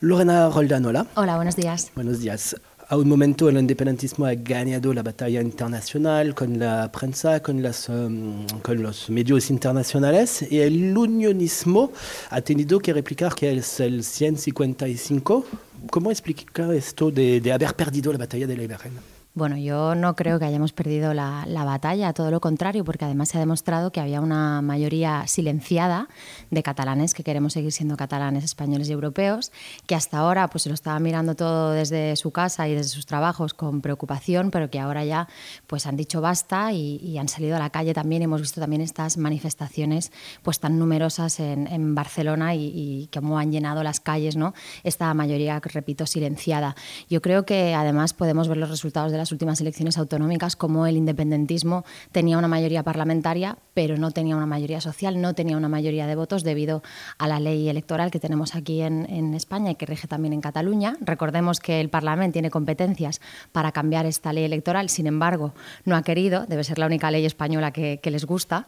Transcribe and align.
Lorena 0.00 0.48
Roldán, 0.48 0.86
hola. 0.86 1.06
Hola, 1.16 1.34
buenos 1.34 1.56
días. 1.56 1.90
Buenos 1.96 2.20
días. 2.20 2.54
A 2.86 2.96
un 2.96 3.08
momento 3.08 3.48
el 3.48 3.58
independentismo 3.58 4.26
ha 4.26 4.34
ganado 4.34 4.94
la 4.94 5.02
batalla 5.02 5.42
internacional 5.42 6.36
con 6.36 6.56
la 6.56 6.92
prensa, 6.92 7.42
con, 7.42 7.60
las, 7.62 7.88
um, 7.88 8.46
con 8.62 8.80
los 8.80 9.10
medios 9.10 9.50
internacionales 9.50 10.46
y 10.48 10.60
el 10.60 10.96
unionismo 10.96 11.90
ha 12.30 12.40
tenido 12.42 12.78
que 12.78 12.92
replicar 12.92 13.34
que 13.34 13.58
es 13.58 13.80
el 13.80 14.04
155. 14.04 15.44
¿Cómo 15.90 16.12
explicar 16.12 16.72
esto 16.72 17.10
de, 17.10 17.40
de 17.40 17.52
haber 17.52 17.74
perdido 17.74 18.12
la 18.12 18.18
batalla 18.18 18.46
de 18.46 18.56
la 18.56 18.62
Ibergen? 18.62 19.17
Bueno, 19.38 19.56
yo 19.56 19.94
no 19.94 20.16
creo 20.16 20.40
que 20.40 20.46
hayamos 20.46 20.72
perdido 20.72 21.14
la, 21.14 21.46
batalla, 21.64 22.12
todo 22.12 22.32
lo 22.32 22.40
contrario, 22.40 22.84
porque 22.84 23.04
además 23.04 23.28
se 23.28 23.36
ha 23.36 23.40
demostrado 23.40 23.92
que 23.92 24.00
había 24.00 24.20
una 24.20 24.62
mayoría 24.62 25.28
silenciada 25.28 26.08
de 26.50 26.60
catalanes 26.64 27.14
que 27.14 27.22
queremos 27.22 27.52
seguir 27.52 27.70
siendo 27.70 27.96
catalanes, 27.96 28.42
españoles 28.42 28.88
y 28.88 28.92
europeos, 28.94 29.52
que 29.86 29.94
hasta 29.94 30.18
ahora 30.18 30.48
pues 30.48 30.64
se 30.64 30.70
lo 30.70 30.74
estaba 30.74 30.98
mirando 30.98 31.36
todo 31.36 31.70
desde 31.70 32.16
su 32.16 32.32
casa 32.32 32.66
y 32.66 32.74
desde 32.74 32.88
sus 32.88 33.06
trabajos 33.06 33.54
con 33.54 33.80
preocupación, 33.80 34.50
pero 34.50 34.70
que 34.70 34.80
ahora 34.80 35.04
ya 35.04 35.28
pues 35.68 35.86
han 35.86 35.94
dicho 35.94 36.20
basta 36.20 36.72
y, 36.72 37.16
han 37.16 37.28
salido 37.28 37.54
a 37.54 37.60
la 37.60 37.70
calle 37.70 37.94
también. 37.94 38.22
Hemos 38.22 38.40
visto 38.40 38.60
también 38.60 38.82
estas 38.82 39.18
manifestaciones 39.18 40.10
pues 40.42 40.58
tan 40.58 40.80
numerosas 40.80 41.38
en, 41.38 41.94
Barcelona 41.94 42.56
y, 42.56 42.72
y 42.74 43.08
cómo 43.14 43.38
han 43.38 43.52
llenado 43.52 43.84
las 43.84 44.00
calles, 44.00 44.34
¿no? 44.34 44.52
Esta 44.82 45.14
mayoría, 45.14 45.60
repito, 45.60 46.06
silenciada. 46.06 46.74
Yo 47.08 47.22
creo 47.22 47.46
que 47.46 47.74
además 47.74 48.14
podemos 48.14 48.48
ver 48.48 48.56
los 48.56 48.70
resultados 48.70 49.12
de 49.12 49.18
las 49.18 49.27
últimas 49.32 49.60
elecciones 49.60 49.98
autonómicas 49.98 50.56
como 50.56 50.86
el 50.86 50.96
independentismo 50.96 51.84
tenía 52.12 52.38
una 52.38 52.48
mayoría 52.48 52.82
parlamentaria, 52.82 53.58
pero 53.74 53.96
no 53.96 54.10
tenía 54.10 54.36
una 54.36 54.46
mayoría 54.46 54.80
social, 54.80 55.20
no 55.20 55.34
tenía 55.34 55.56
una 55.56 55.68
mayoría 55.68 56.06
de 56.06 56.14
votos 56.14 56.44
debido 56.44 56.82
a 57.18 57.28
la 57.28 57.40
ley 57.40 57.68
electoral 57.68 58.10
que 58.10 58.20
tenemos 58.20 58.54
aquí 58.54 58.82
en, 58.82 59.08
España 59.34 59.70
y 59.70 59.74
que 59.74 59.86
rige 59.86 60.08
también 60.08 60.32
en 60.32 60.40
Cataluña. 60.40 60.96
Recordemos 61.00 61.60
que 61.60 61.80
el 61.80 61.90
Parlamento 61.90 62.32
tiene 62.32 62.50
competencias 62.50 63.20
para 63.52 63.72
cambiar 63.72 64.06
esta 64.06 64.32
ley 64.32 64.44
electoral, 64.44 64.88
sin 64.88 65.06
embargo, 65.06 65.52
no 65.84 65.96
ha 65.96 66.02
querido, 66.02 66.46
debe 66.46 66.64
ser 66.64 66.78
la 66.78 66.86
única 66.86 67.10
ley 67.10 67.24
española 67.24 67.72
que 67.72 68.00
les 68.04 68.24
gusta. 68.24 68.66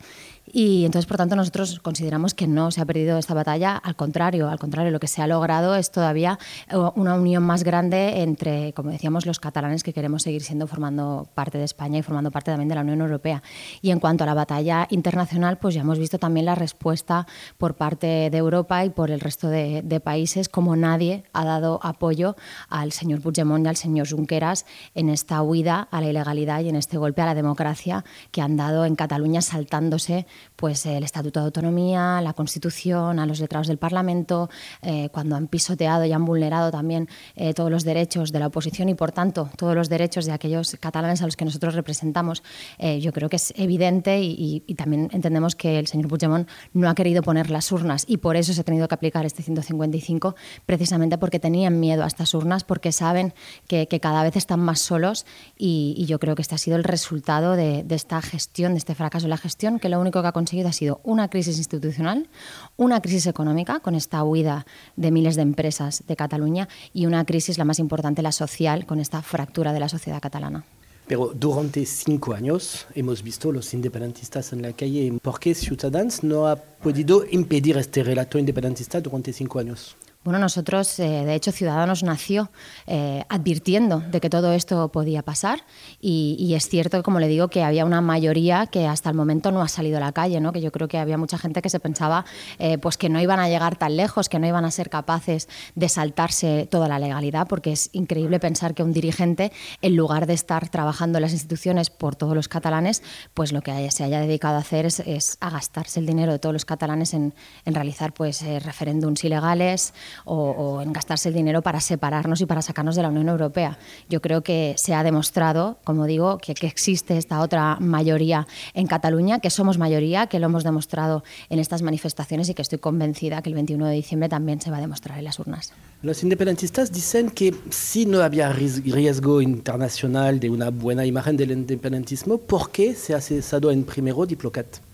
Y 0.52 0.84
entonces, 0.84 1.06
por 1.06 1.16
tanto, 1.16 1.36
nosotros 1.36 1.78
consideramos 1.80 2.34
que 2.34 2.46
no 2.46 2.70
se 2.70 2.80
ha 2.80 2.84
perdido 2.84 3.18
esta 3.18 3.34
batalla, 3.34 3.76
al 3.76 3.94
contrario, 3.94 4.48
al 4.48 4.58
contrario, 4.58 4.90
lo 4.90 5.00
que 5.00 5.06
se 5.06 5.22
ha 5.22 5.26
logrado 5.26 5.76
es 5.76 5.90
todavía 5.90 6.38
eh, 6.68 6.76
una 6.96 7.14
unión 7.14 7.42
más 7.42 7.62
grande 7.62 8.22
entre, 8.22 8.72
como 8.72 8.90
decíamos, 8.90 9.26
los 9.26 9.38
catalanes 9.38 9.82
que 9.82 9.92
queremos 9.92 10.22
seguir 10.22 10.42
siendo 10.42 10.66
formando 10.66 11.28
parte 11.34 11.58
de 11.58 11.64
España 11.64 11.98
y 11.98 12.02
formando 12.02 12.30
parte 12.30 12.50
también 12.50 12.68
de 12.68 12.74
la 12.74 12.80
Unión 12.80 13.00
Europea. 13.00 13.42
Y 13.80 13.90
en 13.90 14.00
cuanto 14.00 14.24
a 14.24 14.26
la 14.26 14.34
batalla 14.34 14.86
internacional, 14.90 15.58
pues 15.58 15.74
ya 15.74 15.82
hemos 15.82 15.98
visto 15.98 16.18
también 16.18 16.46
la 16.46 16.54
respuesta 16.54 17.26
por 17.58 17.74
parte 17.74 18.30
de 18.30 18.38
Europa 18.38 18.84
y 18.84 18.90
por 18.90 19.10
el 19.10 19.20
resto 19.20 19.48
de, 19.48 20.00
países, 20.02 20.48
como 20.48 20.76
nadie 20.76 21.24
ha 21.34 21.44
dado 21.44 21.78
apoyo 21.82 22.34
al 22.70 22.92
señor 22.92 23.20
Puigdemont 23.20 23.66
y 23.66 23.68
al 23.68 23.76
señor 23.76 24.08
Junqueras 24.08 24.64
en 24.94 25.10
esta 25.10 25.42
huida 25.42 25.88
a 25.90 26.00
la 26.00 26.08
ilegalidad 26.08 26.60
y 26.60 26.70
en 26.70 26.76
este 26.76 26.96
golpe 26.96 27.20
a 27.20 27.26
la 27.26 27.34
democracia 27.34 28.04
que 28.30 28.40
han 28.40 28.56
dado 28.56 28.86
en 28.86 28.96
Cataluña 28.96 29.42
saltándose 29.42 30.26
pues 30.56 30.84
el 30.86 31.04
Estatuto 31.04 31.40
de 31.40 31.46
Autonomía, 31.46 32.20
la 32.20 32.34
Constitución, 32.34 33.18
a 33.18 33.26
los 33.26 33.40
letrados 33.40 33.66
del 33.66 33.78
Parlamento, 33.78 34.50
eh, 34.82 35.08
cuando 35.10 35.36
han 35.36 35.48
pisoteado 35.48 36.04
y 36.04 36.12
han 36.12 36.24
vulnerado 36.24 36.70
también 36.70 37.08
eh, 37.34 37.54
todos 37.54 37.70
los 37.70 37.84
derechos 37.84 38.32
de 38.32 38.38
la 38.38 38.48
oposición 38.48 38.88
y, 38.88 38.94
por 38.94 39.12
tanto, 39.12 39.50
todos 39.56 39.74
los 39.74 39.88
derechos 39.88 40.26
de 40.26 40.32
aquellos 40.32 40.76
catalanes 40.80 41.22
a 41.22 41.26
los 41.26 41.36
que 41.36 41.44
nosotros 41.44 41.74
representamos. 41.74 42.42
Eh, 42.78 43.00
yo 43.00 43.12
creo 43.12 43.28
que 43.28 43.36
es 43.36 43.52
evidente 43.56 44.20
y, 44.20 44.60
también 44.76 45.08
entendemos 45.12 45.56
que 45.56 45.78
el 45.78 45.86
señor 45.86 46.08
Puigdemont 46.08 46.48
no 46.72 46.88
ha 46.88 46.94
querido 46.94 47.22
poner 47.22 47.50
las 47.50 47.70
urnas 47.70 48.04
y 48.08 48.16
por 48.16 48.36
eso 48.36 48.52
se 48.52 48.62
ha 48.62 48.64
tenido 48.64 48.88
que 48.88 48.94
aplicar 48.94 49.26
este 49.26 49.42
155, 49.42 50.34
precisamente 50.64 51.18
porque 51.18 51.38
tenían 51.38 51.80
miedo 51.80 52.04
a 52.04 52.06
estas 52.06 52.32
urnas, 52.34 52.64
porque 52.64 52.92
saben 52.92 53.34
que, 53.66 53.86
cada 54.00 54.22
vez 54.22 54.36
están 54.36 54.60
más 54.60 54.80
solos 54.80 55.26
y, 55.56 56.04
yo 56.06 56.18
creo 56.18 56.34
que 56.34 56.42
este 56.42 56.54
ha 56.54 56.58
sido 56.58 56.76
el 56.76 56.84
resultado 56.84 57.56
de, 57.56 57.84
de 57.84 57.94
esta 57.94 58.20
gestión, 58.22 58.72
de 58.72 58.78
este 58.78 58.94
fracaso 58.94 59.26
de 59.26 59.30
la 59.30 59.36
gestión, 59.36 59.78
que 59.78 59.88
lo 59.88 60.00
único 60.00 60.19
que 60.22 60.28
ha 60.28 60.32
conseguido 60.32 60.68
ha 60.68 60.72
sido 60.72 61.00
una 61.04 61.28
crisis 61.28 61.58
institucional, 61.58 62.28
una 62.76 63.00
crisis 63.00 63.26
económica 63.26 63.80
con 63.80 63.94
esta 63.94 64.22
huida 64.24 64.66
de 64.96 65.10
miles 65.10 65.36
de 65.36 65.42
empresas 65.42 66.04
de 66.06 66.16
Cataluña 66.16 66.68
y 66.92 67.06
una 67.06 67.24
crisis, 67.24 67.58
la 67.58 67.64
más 67.64 67.78
importante, 67.78 68.22
la 68.22 68.32
social, 68.32 68.86
con 68.86 69.00
esta 69.00 69.22
fractura 69.22 69.72
de 69.72 69.80
la 69.80 69.88
sociedad 69.88 70.20
catalana. 70.20 70.64
Pero 71.06 71.32
durante 71.34 71.84
cinco 71.86 72.34
años 72.34 72.86
hemos 72.94 73.22
visto 73.22 73.50
los 73.50 73.74
independentistas 73.74 74.52
en 74.52 74.62
la 74.62 74.72
calle. 74.72 75.12
¿Por 75.20 75.40
qué 75.40 75.56
Ciudadanos 75.56 76.22
no 76.22 76.46
ha 76.46 76.54
podido 76.54 77.24
impedir 77.28 77.76
este 77.78 78.04
relato 78.04 78.38
independentista 78.38 79.00
durante 79.00 79.32
cinco 79.32 79.58
años? 79.58 79.96
Bueno, 80.22 80.38
nosotros, 80.38 81.00
eh, 81.00 81.24
de 81.24 81.34
hecho, 81.34 81.50
Ciudadanos 81.50 82.02
nació 82.02 82.50
eh, 82.86 83.24
advirtiendo 83.30 84.00
de 84.00 84.20
que 84.20 84.28
todo 84.28 84.52
esto 84.52 84.92
podía 84.92 85.22
pasar 85.22 85.64
y, 85.98 86.52
es 86.54 86.68
cierto, 86.68 87.02
como 87.02 87.20
le 87.20 87.26
digo, 87.26 87.48
que 87.48 87.62
había 87.62 87.86
una 87.86 88.02
mayoría 88.02 88.66
que 88.66 88.86
hasta 88.86 89.08
el 89.08 89.16
momento 89.16 89.50
no 89.50 89.62
ha 89.62 89.68
salido 89.68 89.96
a 89.96 90.00
la 90.00 90.12
calle, 90.12 90.38
¿no? 90.42 90.52
que 90.52 90.60
yo 90.60 90.72
creo 90.72 90.88
que 90.88 90.98
había 90.98 91.16
mucha 91.16 91.38
gente 91.38 91.62
que 91.62 91.70
se 91.70 91.80
pensaba 91.80 92.26
eh, 92.58 92.76
pues 92.76 92.98
que 92.98 93.08
no 93.08 93.18
iban 93.18 93.40
a 93.40 93.48
llegar 93.48 93.76
tan 93.76 93.96
lejos, 93.96 94.28
que 94.28 94.38
no 94.38 94.46
iban 94.46 94.66
a 94.66 94.70
ser 94.70 94.90
capaces 94.90 95.48
de 95.74 95.88
saltarse 95.88 96.68
toda 96.70 96.86
la 96.86 96.98
legalidad, 96.98 97.48
porque 97.48 97.72
es 97.72 97.88
increíble 97.94 98.38
pensar 98.40 98.74
que 98.74 98.82
un 98.82 98.92
dirigente, 98.92 99.52
en 99.80 99.96
lugar 99.96 100.26
de 100.26 100.34
estar 100.34 100.68
trabajando 100.68 101.16
en 101.16 101.22
las 101.22 101.32
instituciones 101.32 101.88
por 101.88 102.14
todos 102.14 102.34
los 102.34 102.46
catalanes, 102.46 103.02
pues 103.32 103.52
lo 103.52 103.62
que 103.62 103.90
se 103.90 104.04
haya 104.04 104.20
dedicado 104.20 104.56
a 104.56 104.60
hacer 104.60 104.84
es, 104.84 105.38
a 105.40 105.48
gastarse 105.48 105.98
el 105.98 106.04
dinero 106.04 106.32
de 106.32 106.38
todos 106.38 106.52
los 106.52 106.66
catalanes 106.66 107.14
en, 107.14 107.32
en 107.64 107.74
realizar 107.74 108.12
pues, 108.12 108.42
referéndums 108.62 109.24
ilegales, 109.24 109.94
o, 110.24 110.80
en 110.82 110.92
gastarse 110.92 111.28
el 111.28 111.34
dinero 111.34 111.62
para 111.62 111.80
separarnos 111.80 112.40
y 112.40 112.46
para 112.46 112.62
sacarnos 112.62 112.96
de 112.96 113.02
la 113.02 113.08
Unión 113.08 113.28
Europea. 113.28 113.78
Yo 114.08 114.20
creo 114.20 114.42
que 114.42 114.74
se 114.76 114.94
ha 114.94 115.02
demostrado, 115.02 115.78
como 115.84 116.06
digo, 116.06 116.38
que, 116.38 116.54
existe 116.60 117.16
esta 117.16 117.40
otra 117.40 117.76
mayoría 117.80 118.46
en 118.74 118.86
Cataluña, 118.86 119.40
que 119.40 119.50
somos 119.50 119.78
mayoría, 119.78 120.26
que 120.26 120.38
lo 120.38 120.46
hemos 120.46 120.64
demostrado 120.64 121.24
en 121.48 121.58
estas 121.58 121.82
manifestaciones 121.82 122.48
y 122.48 122.54
que 122.54 122.62
estoy 122.62 122.78
convencida 122.78 123.42
que 123.42 123.48
el 123.48 123.54
21 123.54 123.86
de 123.86 123.94
diciembre 123.94 124.28
también 124.28 124.60
se 124.60 124.70
va 124.70 124.76
a 124.76 124.80
demostrar 124.80 125.18
en 125.18 125.24
las 125.24 125.38
urnas. 125.38 125.72
Los 126.02 126.22
independentistas 126.22 126.92
dicen 126.92 127.30
que 127.30 127.54
si 127.70 128.06
no 128.06 128.22
había 128.22 128.52
riesgo 128.52 129.42
internacional 129.42 130.40
de 130.40 130.50
una 130.50 130.70
buena 130.70 131.04
imagen 131.04 131.36
del 131.36 131.50
independentismo, 131.50 132.38
¿por 132.38 132.70
qué 132.70 132.94
se 132.94 133.14
ha 133.14 133.20
cesado 133.20 133.70
en 133.70 133.84
primero 133.84 134.24
Diplocat? 134.26 134.89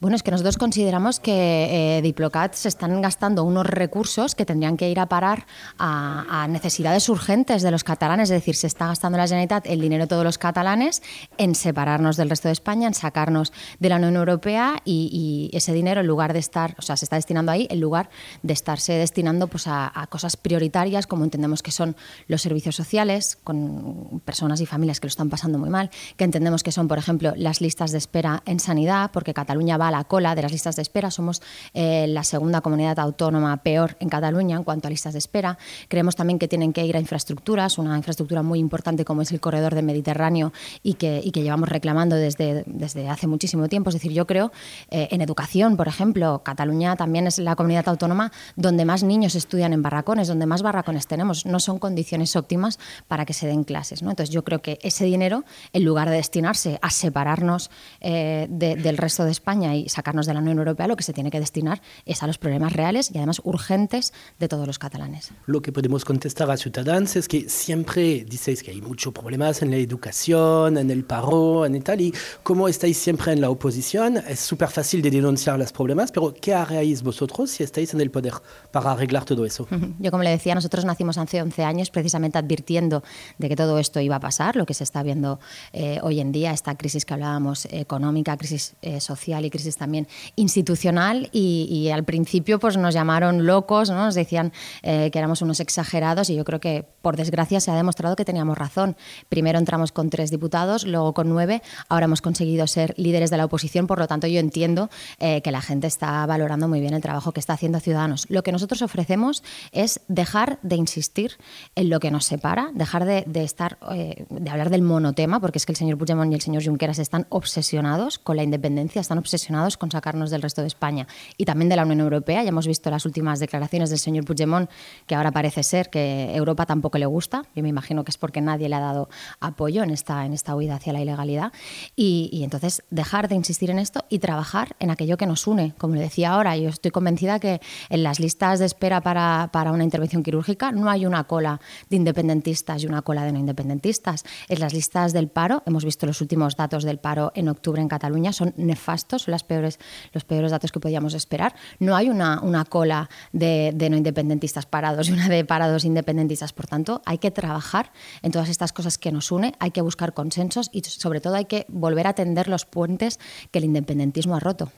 Bueno, 0.00 0.16
es 0.16 0.22
que 0.22 0.30
nosotros 0.30 0.56
consideramos 0.56 1.20
que 1.20 1.98
eh, 1.98 2.00
Diplocat 2.00 2.54
se 2.54 2.68
están 2.68 3.02
gastando 3.02 3.44
unos 3.44 3.66
recursos 3.66 4.34
que 4.34 4.46
tendrían 4.46 4.78
que 4.78 4.88
ir 4.88 4.98
a 4.98 5.04
parar 5.10 5.44
a, 5.78 6.46
necesidades 6.48 7.06
urgentes 7.10 7.60
de 7.60 7.70
los 7.70 7.84
catalanes, 7.84 8.30
es 8.30 8.36
decir, 8.36 8.56
se 8.56 8.66
está 8.66 8.86
gastando 8.86 9.18
la 9.18 9.24
Generalitat 9.24 9.66
el 9.66 9.78
dinero 9.78 10.04
de 10.04 10.08
todos 10.08 10.24
los 10.24 10.38
catalanes 10.38 11.02
en 11.36 11.54
separarnos 11.54 12.16
del 12.16 12.30
resto 12.30 12.48
de 12.48 12.52
España, 12.52 12.88
en 12.88 12.94
sacarnos 12.94 13.52
de 13.78 13.90
la 13.90 13.96
Unión 13.96 14.16
Europea 14.16 14.80
y, 14.86 15.50
ese 15.52 15.74
dinero 15.74 16.00
en 16.00 16.06
lugar 16.06 16.32
de 16.32 16.38
estar, 16.38 16.74
o 16.78 16.82
sea, 16.82 16.96
se 16.96 17.04
está 17.04 17.16
destinando 17.16 17.52
ahí 17.52 17.66
en 17.68 17.80
lugar 17.80 18.08
de 18.42 18.54
estarse 18.54 18.94
destinando 18.94 19.48
pues, 19.48 19.66
a, 19.66 19.92
a 19.94 20.06
cosas 20.06 20.38
prioritarias 20.38 21.06
como 21.06 21.24
entendemos 21.24 21.62
que 21.62 21.72
son 21.72 21.94
los 22.26 22.40
servicios 22.40 22.74
sociales 22.74 23.36
con 23.44 24.22
personas 24.24 24.62
y 24.62 24.66
familias 24.66 24.98
que 24.98 25.08
lo 25.08 25.10
están 25.10 25.28
pasando 25.28 25.58
muy 25.58 25.68
mal, 25.68 25.90
que 26.16 26.24
entendemos 26.24 26.62
que 26.62 26.72
son, 26.72 26.88
por 26.88 26.96
ejemplo, 26.96 27.34
las 27.36 27.60
listas 27.60 27.92
de 27.92 27.98
espera 27.98 28.42
en 28.46 28.60
sanidad, 28.60 29.10
porque 29.12 29.34
Cataluña 29.34 29.76
va 29.76 29.89
la 29.90 30.04
cola 30.04 30.34
de 30.34 30.42
las 30.42 30.52
listas 30.52 30.76
de 30.76 30.82
espera. 30.82 31.10
Somos 31.10 31.42
eh, 31.74 32.06
la 32.08 32.24
segunda 32.24 32.60
comunidad 32.60 32.98
autónoma 32.98 33.56
peor 33.58 33.96
en 34.00 34.08
Cataluña 34.08 34.56
en 34.56 34.64
cuanto 34.64 34.88
a 34.88 34.90
listas 34.90 35.12
de 35.12 35.18
espera. 35.18 35.58
Creemos 35.88 36.16
también 36.16 36.38
que 36.38 36.48
tienen 36.48 36.72
que 36.72 36.84
ir 36.84 36.96
a 36.96 37.00
infraestructuras, 37.00 37.78
una 37.78 37.96
infraestructura 37.96 38.42
muy 38.42 38.58
importante 38.58 39.04
como 39.04 39.22
es 39.22 39.32
el 39.32 39.40
corredor 39.40 39.74
del 39.74 39.84
Mediterráneo 39.84 40.52
y 40.82 40.94
que, 40.94 41.20
y 41.22 41.30
que 41.30 41.42
llevamos 41.42 41.68
reclamando 41.68 42.16
desde, 42.16 42.64
desde 42.66 43.08
hace 43.08 43.26
muchísimo 43.26 43.68
tiempo. 43.68 43.90
Es 43.90 43.94
decir, 43.94 44.12
yo 44.12 44.26
creo 44.26 44.52
eh, 44.90 45.08
en 45.10 45.20
educación, 45.20 45.76
por 45.76 45.88
ejemplo, 45.88 46.42
Cataluña 46.44 46.96
también 46.96 47.26
es 47.26 47.38
la 47.38 47.56
comunidad 47.56 47.88
autónoma 47.88 48.32
donde 48.56 48.84
más 48.84 49.02
niños 49.02 49.34
estudian 49.34 49.72
en 49.72 49.82
barracones, 49.82 50.28
donde 50.28 50.46
más 50.46 50.62
barracones 50.62 51.06
tenemos. 51.06 51.46
No 51.46 51.60
son 51.60 51.78
condiciones 51.78 52.36
óptimas 52.36 52.78
para 53.08 53.24
que 53.24 53.32
se 53.32 53.46
den 53.46 53.64
clases. 53.64 54.02
¿no? 54.02 54.10
Entonces 54.10 54.32
yo 54.32 54.44
creo 54.44 54.62
que 54.62 54.78
ese 54.82 55.04
dinero, 55.04 55.44
en 55.72 55.84
lugar 55.84 56.08
de 56.10 56.16
destinarse 56.16 56.78
a 56.82 56.90
separarnos 56.90 57.70
eh, 58.00 58.46
del 58.50 58.96
resto 58.96 59.24
de 59.24 59.30
España 59.30 59.74
y 59.74 59.79
sacarnos 59.88 60.26
de 60.26 60.34
la 60.34 60.40
Unión 60.40 60.58
Europea, 60.58 60.86
lo 60.86 60.96
que 60.96 61.02
se 61.02 61.12
tiene 61.12 61.30
que 61.30 61.40
destinar 61.40 61.82
es 62.06 62.22
a 62.22 62.26
los 62.26 62.38
problemas 62.38 62.72
reales 62.72 63.10
y 63.12 63.18
además 63.18 63.40
urgentes 63.44 64.12
de 64.38 64.48
todos 64.48 64.66
los 64.66 64.78
catalanes. 64.78 65.30
Lo 65.46 65.62
que 65.62 65.72
podemos 65.72 66.04
contestar 66.04 66.50
a 66.50 66.56
Ciudadanos 66.56 67.16
es 67.16 67.28
que 67.28 67.48
siempre 67.48 68.24
dices 68.24 68.62
que 68.62 68.70
hay 68.70 68.80
muchos 68.80 69.12
problemas 69.12 69.62
en 69.62 69.70
la 69.70 69.76
educación, 69.76 70.78
en 70.78 70.90
el 70.90 71.04
paro, 71.04 71.66
en 71.66 71.82
tal, 71.82 72.00
y 72.00 72.14
como 72.42 72.68
estáis 72.68 72.98
siempre 72.98 73.32
en 73.32 73.40
la 73.40 73.50
oposición, 73.50 74.18
es 74.18 74.40
súper 74.40 74.68
fácil 74.68 75.02
de 75.02 75.10
denunciar 75.10 75.58
los 75.58 75.72
problemas, 75.72 76.12
pero 76.12 76.34
¿qué 76.34 76.54
haréis 76.54 77.02
vosotros 77.02 77.50
si 77.50 77.62
estáis 77.62 77.94
en 77.94 78.00
el 78.00 78.10
poder 78.10 78.34
para 78.70 78.92
arreglar 78.92 79.24
todo 79.24 79.44
eso? 79.44 79.66
Yo, 79.98 80.10
como 80.10 80.22
le 80.22 80.30
decía, 80.30 80.54
nosotros 80.54 80.84
nacimos 80.84 81.18
hace 81.18 81.42
11 81.42 81.64
años 81.64 81.90
precisamente 81.90 82.38
advirtiendo 82.38 83.02
de 83.38 83.48
que 83.48 83.56
todo 83.56 83.78
esto 83.78 84.00
iba 84.00 84.16
a 84.16 84.20
pasar, 84.20 84.56
lo 84.56 84.66
que 84.66 84.74
se 84.74 84.84
está 84.84 85.02
viendo 85.02 85.40
eh, 85.72 85.98
hoy 86.02 86.20
en 86.20 86.32
día, 86.32 86.52
esta 86.52 86.76
crisis 86.76 87.04
que 87.04 87.14
hablábamos 87.14 87.66
económica, 87.70 88.36
crisis 88.36 88.74
eh, 88.82 89.00
social 89.00 89.44
y 89.44 89.50
crisis 89.50 89.69
crisis 89.70 89.76
también 89.76 90.08
institucional 90.36 91.28
y, 91.32 91.90
al 91.90 92.04
principio 92.04 92.58
pues 92.58 92.76
nos 92.76 92.94
llamaron 92.94 93.46
locos, 93.46 93.90
¿no? 93.90 94.04
nos 94.04 94.14
decían 94.14 94.52
eh, 94.82 95.10
que 95.10 95.18
éramos 95.18 95.42
unos 95.42 95.60
exagerados 95.60 96.30
y 96.30 96.36
yo 96.36 96.44
creo 96.44 96.60
que 96.60 96.84
por 97.02 97.16
desgracia 97.16 97.60
se 97.60 97.70
ha 97.70 97.74
demostrado 97.74 98.16
que 98.16 98.24
teníamos 98.24 98.56
razón. 98.58 98.96
Primero 99.28 99.58
entramos 99.58 99.92
con 99.92 100.10
tres 100.10 100.30
diputados, 100.30 100.84
luego 100.84 101.14
con 101.14 101.28
nueve, 101.28 101.62
ahora 101.88 102.04
hemos 102.04 102.22
conseguido 102.22 102.66
ser 102.66 102.94
líderes 102.96 103.30
de 103.30 103.36
la 103.36 103.44
oposición, 103.44 103.86
por 103.86 103.98
lo 103.98 104.06
tanto 104.06 104.26
yo 104.26 104.38
entiendo 104.38 104.90
eh, 105.18 105.40
que 105.42 105.50
la 105.50 105.60
gente 105.60 105.86
está 105.86 106.24
valorando 106.26 106.68
muy 106.68 106.80
bien 106.80 106.94
el 106.94 107.02
trabajo 107.02 107.32
que 107.32 107.40
está 107.40 107.54
haciendo 107.54 107.80
Ciudadanos. 107.80 108.26
Lo 108.28 108.42
que 108.42 108.52
nosotros 108.52 108.82
ofrecemos 108.82 109.42
es 109.72 110.00
dejar 110.08 110.58
de 110.62 110.76
insistir 110.76 111.38
en 111.74 111.90
lo 111.90 112.00
que 112.00 112.10
nos 112.10 112.26
separa, 112.26 112.70
dejar 112.74 113.04
de, 113.04 113.24
estar, 113.42 113.78
eh, 113.92 114.26
de 114.28 114.50
hablar 114.50 114.70
del 114.70 114.82
monotema, 114.82 115.40
porque 115.40 115.58
es 115.58 115.66
que 115.66 115.72
el 115.72 115.76
señor 115.76 115.98
Puigdemont 115.98 116.30
y 116.30 116.34
el 116.34 116.40
señor 116.40 116.64
Junqueras 116.64 116.98
están 116.98 117.26
obsesionados 117.30 118.18
con 118.18 118.36
la 118.36 118.42
independencia, 118.42 119.00
están 119.00 119.18
obsesionados 119.18 119.40
con 119.76 119.90
sacarnos 119.90 120.30
del 120.30 120.42
resto 120.42 120.62
de 120.62 120.66
España 120.66 121.06
y 121.36 121.44
también 121.44 121.68
de 121.68 121.76
la 121.76 121.82
Unión 121.82 122.00
Europea. 122.00 122.42
Ya 122.42 122.48
hemos 122.48 122.66
visto 122.66 122.90
las 122.90 123.04
últimas 123.04 123.38
declaraciones 123.38 123.90
del 123.90 123.98
señor 123.98 124.24
Puigdemont, 124.24 124.70
que 125.06 125.14
ahora 125.14 125.32
parece 125.32 125.62
ser 125.62 125.90
que 125.90 126.34
Europa 126.34 126.66
tampoco 126.66 126.98
le 126.98 127.06
gusta. 127.06 127.44
Yo 127.54 127.62
me 127.62 127.68
imagino 127.68 128.04
que 128.04 128.10
es 128.10 128.18
porque 128.18 128.40
nadie 128.40 128.68
le 128.68 128.76
ha 128.76 128.80
dado 128.80 129.08
apoyo 129.40 129.82
en 129.82 129.90
esta, 129.90 130.24
en 130.24 130.32
esta 130.32 130.56
huida 130.56 130.76
hacia 130.76 130.92
la 130.92 131.00
ilegalidad. 131.00 131.52
Y, 131.96 132.40
entonces 132.42 132.82
dejar 132.90 133.28
de 133.28 133.34
insistir 133.34 133.70
en 133.70 133.78
esto 133.78 134.04
y 134.08 134.18
trabajar 134.18 134.74
en 134.78 134.90
aquello 134.90 135.16
que 135.16 135.26
nos 135.26 135.46
une. 135.46 135.74
Como 135.76 135.94
le 135.94 136.00
decía 136.00 136.30
ahora, 136.30 136.56
yo 136.56 136.70
estoy 136.70 136.90
convencida 136.90 137.38
que 137.38 137.60
en 137.90 138.02
las 138.02 138.18
listas 138.18 138.58
de 138.58 138.66
espera 138.66 139.02
para, 139.02 139.50
para 139.52 139.72
una 139.72 139.84
intervención 139.84 140.22
quirúrgica 140.22 140.72
no 140.72 140.88
hay 140.88 141.04
una 141.04 141.24
cola 141.24 141.60
de 141.90 141.96
independentistas 141.96 142.82
y 142.82 142.86
una 142.86 143.02
cola 143.02 143.24
de 143.24 143.32
no 143.32 143.38
independentistas. 143.38 144.24
En 144.48 144.60
las 144.60 144.72
listas 144.72 145.12
del 145.12 145.28
paro, 145.28 145.62
hemos 145.66 145.84
visto 145.84 146.06
los 146.06 146.20
últimos 146.20 146.56
datos 146.56 146.84
del 146.84 146.98
paro 146.98 147.32
en 147.34 147.48
octubre 147.48 147.82
en 147.82 147.88
Cataluña, 147.88 148.32
son 148.32 148.54
nefastos, 148.56 149.22
son 149.22 149.32
las 149.32 149.39
peores, 149.44 149.78
los 150.12 150.24
peores 150.24 150.50
datos 150.50 150.72
que 150.72 150.80
podíamos 150.80 151.14
esperar. 151.14 151.54
No 151.78 151.96
hay 151.96 152.08
una, 152.08 152.40
una 152.40 152.64
cola 152.64 153.08
de, 153.32 153.72
de 153.74 153.90
no 153.90 153.96
independentistas 153.96 154.66
parados 154.66 155.08
y 155.08 155.12
una 155.12 155.28
de 155.28 155.44
parados 155.44 155.84
independentistas. 155.84 156.52
Por 156.52 156.66
tanto, 156.66 157.02
hay 157.04 157.18
que 157.18 157.30
trabajar 157.30 157.92
en 158.22 158.32
todas 158.32 158.48
estas 158.48 158.72
cosas 158.72 158.98
que 158.98 159.12
nos 159.12 159.30
une, 159.32 159.54
hay 159.58 159.70
que 159.70 159.82
buscar 159.82 160.14
consensos 160.14 160.70
y 160.72 160.82
sobre 160.82 161.20
todo 161.20 161.34
hay 161.34 161.46
que 161.46 161.66
volver 161.68 162.06
a 162.06 162.14
tender 162.14 162.48
los 162.48 162.64
puentes 162.64 163.18
que 163.50 163.58
el 163.58 163.64
independentismo 163.64 164.36
ha 164.36 164.40
roto. 164.40 164.70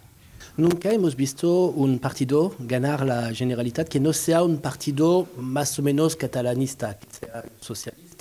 Nunca 0.57 0.93
hemos 0.93 1.17
visto 1.17 1.67
un 1.67 1.99
partido 1.99 2.55
ganar 2.59 3.07
la 3.07 3.33
Generalitat 3.33 3.89
que 3.89 4.01
no 4.01 4.13
sea 4.13 4.43
un 4.43 4.59
partido 4.59 5.27
más 5.39 5.79
o 5.79 5.83
menos 5.83 6.15
catalanista, 6.15 6.99
que 6.99 7.07
sea 7.11 7.43
socialista 7.61 8.12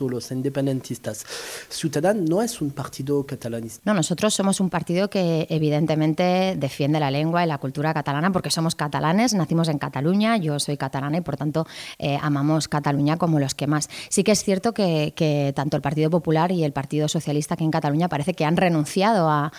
o 0.00 0.08
los 0.08 0.30
independentistas. 0.30 1.24
Ciudadanos 1.68 2.28
no 2.28 2.42
es 2.42 2.60
un 2.60 2.70
partido 2.70 3.24
catalanista. 3.26 3.82
No, 3.84 3.92
nosotros 3.92 4.32
somos 4.32 4.60
un 4.60 4.70
partido 4.70 5.10
que 5.10 5.46
evidentemente 5.50 6.56
defiende 6.56 7.00
la 7.00 7.10
lengua 7.10 7.44
y 7.44 7.46
la 7.46 7.58
cultura 7.58 7.92
catalana 7.92 8.32
porque 8.32 8.50
somos 8.50 8.74
catalanes, 8.74 9.34
nacimos 9.34 9.68
en 9.68 9.78
Cataluña, 9.78 10.36
yo 10.36 10.58
soy 10.58 10.76
catalana 10.76 11.18
y 11.18 11.20
por 11.20 11.36
tanto 11.36 11.66
eh, 11.98 12.18
amamos 12.22 12.68
Cataluña 12.68 13.18
como 13.18 13.38
los 13.38 13.54
que 13.54 13.66
más. 13.66 13.90
Sí 14.08 14.24
que 14.24 14.32
es 14.32 14.42
cierto 14.42 14.72
que, 14.72 15.52
tanto 15.54 15.76
el 15.76 15.82
Partido 15.82 16.08
Popular 16.10 16.50
y 16.52 16.64
el 16.64 16.72
Partido 16.72 17.08
Socialista 17.08 17.54
aquí 17.54 17.64
en 17.64 17.70
Cataluña 17.70 18.08
parece 18.08 18.34
que 18.34 18.44
han 18.44 18.56
renunciado 18.56 19.28
a, 19.28 19.52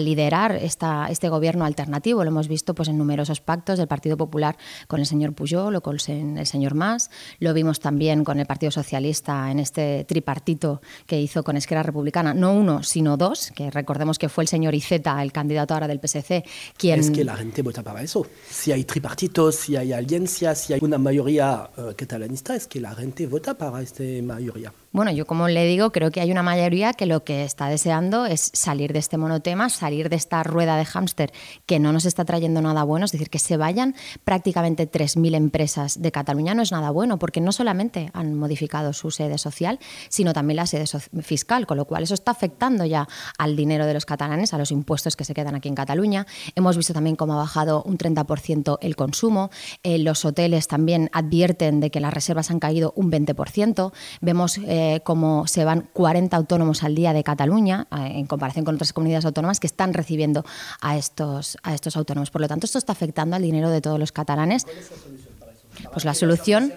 liderar 0.00 0.52
esta, 0.52 1.08
este 1.10 1.28
gobierno 1.28 1.64
alternativo. 1.64 2.22
Lo 2.22 2.30
hemos 2.30 2.48
visto 2.48 2.74
pues, 2.74 2.88
en 2.88 2.98
numerosos 2.98 3.40
pactos 3.40 3.78
del 3.78 3.88
Partido 3.88 4.16
Popular 4.16 4.56
con 4.86 5.00
el 5.00 5.06
señor 5.06 5.32
Pujol 5.32 5.74
o 5.74 5.80
con 5.80 5.96
el 5.96 6.46
señor 6.46 6.74
Mas. 6.74 7.10
Lo 7.40 7.54
vimos 7.54 7.80
también 7.80 8.24
con 8.24 8.38
el 8.38 8.46
Partido 8.46 8.70
Socialista 8.70 8.95
en 8.98 9.58
este 9.58 10.04
tripartito 10.04 10.80
que 11.06 11.20
hizo 11.20 11.42
con 11.42 11.56
Esquerra 11.56 11.82
Republicana, 11.82 12.34
no 12.34 12.52
uno, 12.52 12.82
sino 12.82 13.16
dos, 13.16 13.52
que 13.54 13.70
recordemos 13.70 14.18
que 14.18 14.28
fue 14.28 14.44
el 14.44 14.48
señor 14.48 14.74
Iceta, 14.74 15.22
el 15.22 15.32
candidato 15.32 15.74
ahora 15.74 15.88
del 15.88 16.00
PSC, 16.00 16.44
quien... 16.76 17.00
Es 17.00 17.10
que 17.10 17.24
la 17.24 17.36
gente 17.36 17.62
vota 17.62 17.82
para 17.82 18.02
eso. 18.02 18.26
Si 18.48 18.72
hay 18.72 18.84
tripartitos, 18.84 19.56
si 19.56 19.76
hay 19.76 19.92
audiencia, 19.92 20.54
si 20.54 20.72
hay 20.72 20.80
una 20.82 20.98
mayoría 20.98 21.70
uh, 21.76 21.94
catalanista, 21.96 22.54
es 22.54 22.66
que 22.66 22.80
la 22.80 22.94
gente 22.94 23.26
vota 23.26 23.56
para 23.56 23.82
esta 23.82 24.02
mayoría. 24.22 24.72
Bueno, 24.96 25.10
yo 25.10 25.26
como 25.26 25.46
le 25.48 25.66
digo, 25.66 25.92
creo 25.92 26.10
que 26.10 26.22
hay 26.22 26.32
una 26.32 26.42
mayoría 26.42 26.94
que 26.94 27.04
lo 27.04 27.22
que 27.22 27.44
está 27.44 27.68
deseando 27.68 28.24
es 28.24 28.50
salir 28.54 28.94
de 28.94 28.98
este 28.98 29.18
monotema, 29.18 29.68
salir 29.68 30.08
de 30.08 30.16
esta 30.16 30.42
rueda 30.42 30.78
de 30.78 30.86
hámster 30.86 31.34
que 31.66 31.78
no 31.78 31.92
nos 31.92 32.06
está 32.06 32.24
trayendo 32.24 32.62
nada 32.62 32.82
bueno, 32.82 33.04
es 33.04 33.12
decir, 33.12 33.28
que 33.28 33.38
se 33.38 33.58
vayan 33.58 33.94
prácticamente 34.24 34.90
3.000 34.90 35.34
empresas 35.34 36.00
de 36.00 36.10
Cataluña 36.12 36.54
no 36.54 36.62
es 36.62 36.72
nada 36.72 36.88
bueno, 36.92 37.18
porque 37.18 37.42
no 37.42 37.52
solamente 37.52 38.08
han 38.14 38.32
modificado 38.36 38.94
su 38.94 39.10
sede 39.10 39.36
social, 39.36 39.80
sino 40.08 40.32
también 40.32 40.56
la 40.56 40.66
sede 40.66 40.86
fiscal, 41.20 41.66
con 41.66 41.76
lo 41.76 41.84
cual 41.84 42.04
eso 42.04 42.14
está 42.14 42.30
afectando 42.30 42.86
ya 42.86 43.06
al 43.36 43.54
dinero 43.54 43.84
de 43.84 43.92
los 43.92 44.06
catalanes, 44.06 44.54
a 44.54 44.58
los 44.58 44.70
impuestos 44.70 45.14
que 45.14 45.24
se 45.24 45.34
quedan 45.34 45.54
aquí 45.54 45.68
en 45.68 45.74
Cataluña. 45.74 46.26
Hemos 46.54 46.74
visto 46.78 46.94
también 46.94 47.16
cómo 47.16 47.34
ha 47.34 47.36
bajado 47.36 47.82
un 47.82 47.98
30% 47.98 48.78
el 48.80 48.96
consumo, 48.96 49.50
eh, 49.82 49.98
los 49.98 50.24
hoteles 50.24 50.68
también 50.68 51.10
advierten 51.12 51.80
de 51.80 51.90
que 51.90 52.00
las 52.00 52.14
reservas 52.14 52.50
han 52.50 52.60
caído 52.60 52.94
un 52.96 53.12
20%, 53.12 53.92
vemos... 54.22 54.56
Eh, 54.56 54.85
como 55.04 55.46
se 55.46 55.64
van 55.64 55.88
40 55.92 56.36
autónomos 56.36 56.82
al 56.82 56.94
día 56.94 57.12
de 57.12 57.22
Cataluña, 57.22 57.86
eh, 57.90 58.12
en 58.14 58.26
comparación 58.26 58.64
con 58.64 58.74
otras 58.74 58.92
comunidades 58.92 59.24
autónomas 59.24 59.60
que 59.60 59.66
están 59.66 59.94
recibiendo 59.94 60.44
a 60.80 60.96
estos, 60.96 61.58
a 61.62 61.74
estos 61.74 61.96
autónomos. 61.96 62.30
Por 62.30 62.40
lo 62.40 62.48
tanto, 62.48 62.66
esto 62.66 62.78
está 62.78 62.92
afectando 62.92 63.36
al 63.36 63.42
dinero 63.42 63.70
de 63.70 63.80
todos 63.80 63.98
los 63.98 64.12
catalanes. 64.12 64.66
Pues 65.92 66.04
la 66.04 66.14
solución 66.14 66.72